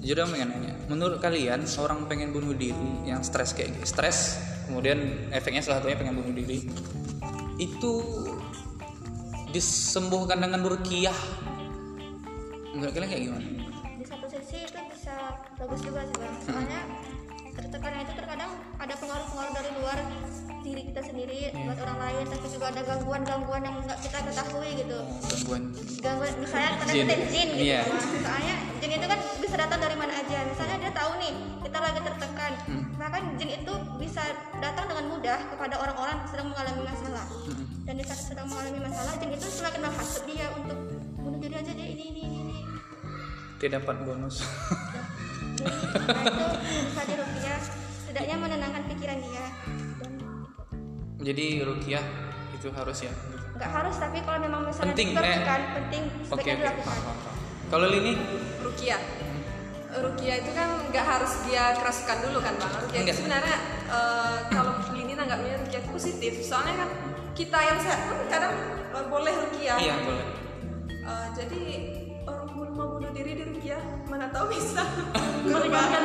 [0.00, 5.28] abang pengen nanya, menurut kalian seorang pengen bunuh diri yang stres kayak gitu, stres, kemudian
[5.28, 6.64] efeknya salah satunya pengen bunuh diri,
[7.60, 7.92] itu
[9.52, 11.16] disembuhkan dengan rukiah?
[12.72, 13.60] Menurut kalian kayak gimana?
[14.00, 15.12] di satu sisi itu bisa
[15.60, 16.80] bagus juga sih bang soalnya
[17.52, 19.98] tertekan itu terkadang ada pengaruh-pengaruh dari luar
[20.64, 24.98] diri kita sendiri buat orang lain tapi juga ada gangguan-gangguan yang nggak kita ketahui gitu
[25.04, 25.62] gangguan
[26.00, 27.06] gangguan misalnya pada Jin.
[27.12, 27.92] jin, jin gitu.
[27.92, 28.08] Bang.
[28.24, 29.20] soalnya jin itu kan
[29.50, 31.34] bisa datang dari mana aja misalnya dia tahu nih
[31.66, 32.52] kita lagi tertekan
[32.94, 34.22] bahkan jin itu bisa
[34.62, 37.26] datang dengan mudah kepada orang-orang yang sedang mengalami masalah
[37.82, 40.78] dan di saat sedang mengalami masalah jin itu semakin menghasut dia untuk
[41.18, 42.58] bunuh diri aja dia ini ini ini, ini.
[43.58, 44.38] Dia dapat bonus.
[45.66, 46.46] nah itu
[46.86, 47.58] bisa dirupiah
[48.06, 49.44] setidaknya menenangkan pikiran dia
[49.98, 50.12] dan
[51.26, 52.06] Jadi rukiah
[52.54, 53.10] itu harus ya.
[53.58, 56.62] nggak harus tapi kalau memang misalnya Penting, dilakukan penting Oke sebaiknya oke.
[56.62, 57.36] dilakukan paham, paham, paham.
[57.66, 58.12] Kalau Lini?
[58.62, 58.98] Rukia.
[59.90, 62.72] Rukia itu kan nggak harus dia keraskan dulu kan bang.
[62.86, 63.56] Rukia itu sebenarnya
[63.90, 66.32] eh, kalau ini nanggapnya Rukia itu positif.
[66.46, 66.88] Soalnya kan
[67.34, 68.54] kita yang sehat pun kadang
[68.94, 69.74] eh, boleh Rukia.
[69.82, 70.26] Iya boleh.
[70.86, 71.62] Eh, jadi
[72.22, 72.46] orang
[72.78, 74.86] mau bunuh diri di Rukia mana tahu bisa.
[75.50, 76.04] meninggalkan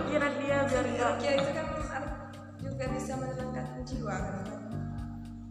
[0.00, 1.66] pikiran dia biar nggak Rukia itu kan
[2.56, 4.36] juga bisa menenangkan jiwa kan.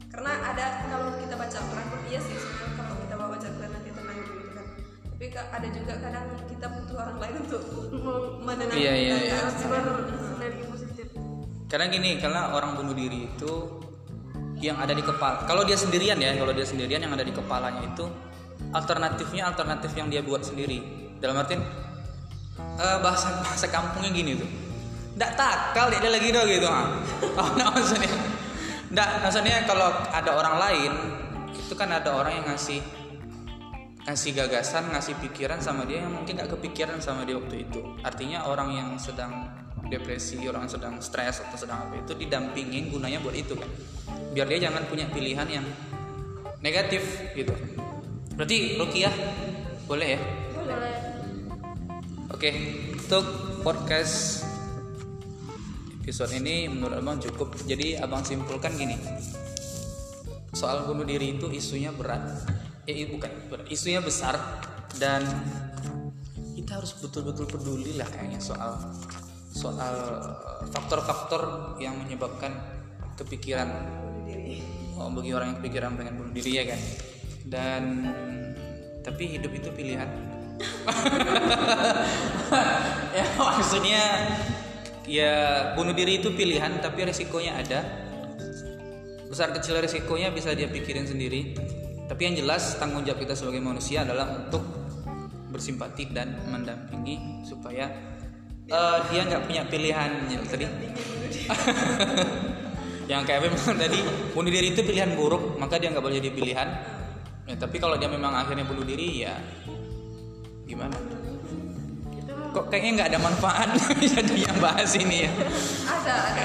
[0.09, 2.94] Karena ada kalau kita baca Quran pun iya sih sebenarnya kalau
[5.15, 7.63] Tapi ada juga kadang kita butuh orang lain untuk
[8.43, 9.39] menenangkan Iya, iya, iya.
[9.47, 11.07] bersinergi positif
[11.71, 13.79] Karena gini, karena orang bunuh diri itu
[14.59, 15.47] yang ada di kepala.
[15.47, 18.03] Kalau dia sendirian ya, kalau dia sendirian yang ada di kepalanya itu
[18.75, 20.83] alternatifnya alternatif yang dia buat sendiri.
[21.23, 21.63] Dalam artian
[22.59, 24.49] eh, bahasa bahasa kampungnya gini tuh.
[25.15, 26.67] Nggak takal dia, dia lagi dong gitu.
[26.67, 26.91] ah.
[27.39, 28.11] Oh, nah, maksudnya.
[28.91, 30.91] Nggak, maksudnya kalau ada orang lain
[31.55, 32.83] itu kan ada orang yang ngasih
[34.05, 37.81] ngasih gagasan, ngasih pikiran sama dia yang mungkin gak kepikiran sama dia waktu itu.
[38.05, 39.49] Artinya orang yang sedang
[39.89, 43.69] depresi, orang yang sedang stres atau sedang apa itu didampingin gunanya buat itu kan.
[44.33, 45.65] Biar dia jangan punya pilihan yang
[46.61, 47.01] negatif
[47.33, 47.53] gitu.
[48.37, 49.13] Berarti Rukiah
[49.89, 50.21] boleh ya?
[50.53, 50.97] boleh
[52.33, 52.51] Oke,
[52.93, 53.25] untuk
[53.61, 54.43] podcast
[56.03, 57.57] episode ini menurut abang cukup.
[57.63, 58.97] Jadi abang simpulkan gini,
[60.53, 62.43] soal bunuh diri itu isunya berat,
[62.85, 63.31] eh bukan.
[63.69, 64.37] Isunya besar
[65.01, 65.25] dan
[66.53, 68.77] kita harus betul-betul peduli lah kayaknya soal
[69.49, 69.95] soal
[70.69, 72.53] faktor-faktor yang menyebabkan
[73.17, 73.69] kepikiran
[74.99, 76.81] oh, bagi orang yang kepikiran pengen bunuh diri ya kan?
[77.45, 77.83] Dan
[79.01, 80.09] tapi hidup itu pilihan.
[83.15, 84.03] Ya maksudnya
[85.07, 85.33] ya
[85.73, 87.79] bunuh diri itu pilihan tapi resikonya ada.
[89.25, 91.55] Besar kecil resikonya bisa dia pikirin sendiri
[92.05, 94.61] tapi yang jelas tanggung jawab kita sebagai manusia adalah untuk
[95.49, 97.89] bersimpati dan mendampingi supaya
[98.69, 100.65] eh, dia nggak punya pilihan yang tadi.
[103.05, 104.01] Yang kayak memang tadi
[104.33, 106.67] bunuh diri itu pilihan buruk maka dia nggak boleh jadi pilihan.
[107.45, 109.37] Ya, tapi kalau dia memang akhirnya bunuh diri ya
[110.65, 110.97] gimana?
[112.49, 113.69] Kok kayaknya nggak ada manfaat
[114.17, 115.31] jadi yang bahas ini ya?
[115.85, 116.41] Ada, ada.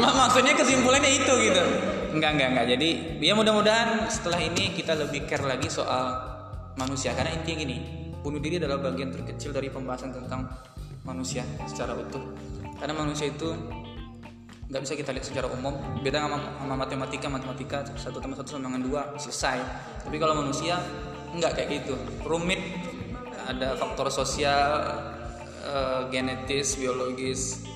[0.00, 1.64] Mak- maksudnya kesimpulannya itu gitu
[2.14, 2.66] enggak enggak enggak.
[2.76, 2.88] Jadi
[3.22, 6.16] ya mudah-mudahan setelah ini kita lebih care lagi soal
[6.76, 7.14] manusia.
[7.14, 7.76] Karena intinya gini
[8.20, 10.46] bunuh diri adalah bagian terkecil dari pembahasan tentang
[11.06, 12.20] manusia secara utuh.
[12.76, 13.52] Karena manusia itu
[14.70, 15.74] nggak bisa kita lihat secara umum.
[16.04, 17.26] Beda sama, sama matematika.
[17.26, 19.58] Matematika satu tambah satu sama dengan dua selesai.
[20.06, 20.78] Tapi kalau manusia
[21.34, 21.94] nggak kayak gitu.
[22.26, 22.60] Rumit
[23.50, 24.70] ada faktor sosial
[25.66, 27.66] eh, genetis biologis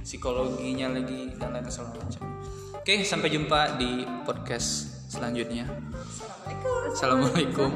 [0.00, 2.39] psikologinya lagi dan lain segala macam
[2.80, 5.68] oke sampai jumpa di podcast selanjutnya.
[6.88, 7.68] Assalamualaikum.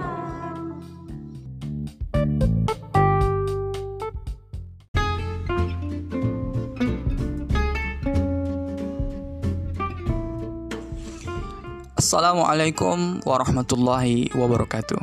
[12.00, 15.00] Assalamualaikum warahmatullahi wabarakatuh.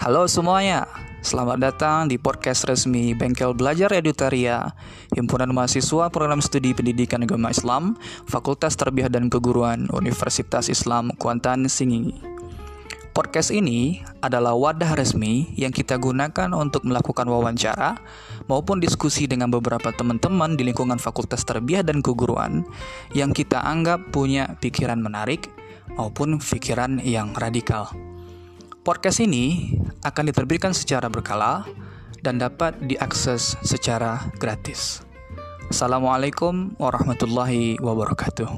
[0.00, 0.88] Halo semuanya,
[1.22, 4.74] selamat datang di podcast resmi Bengkel Belajar Edutaria,
[5.14, 7.94] Himpunan Mahasiswa Program Studi Pendidikan Agama Islam,
[8.26, 12.18] Fakultas Tarbiyah dan Keguruan Universitas Islam Kuantan Singingi.
[13.14, 18.02] Podcast ini adalah wadah resmi yang kita gunakan untuk melakukan wawancara
[18.50, 22.66] maupun diskusi dengan beberapa teman-teman di lingkungan Fakultas Tarbiyah dan Keguruan
[23.14, 25.46] yang kita anggap punya pikiran menarik
[25.94, 28.11] maupun pikiran yang radikal.
[28.82, 31.62] Podcast ini akan diterbitkan secara berkala
[32.18, 35.06] dan dapat diakses secara gratis.
[35.70, 38.50] Assalamualaikum warahmatullahi wabarakatuh.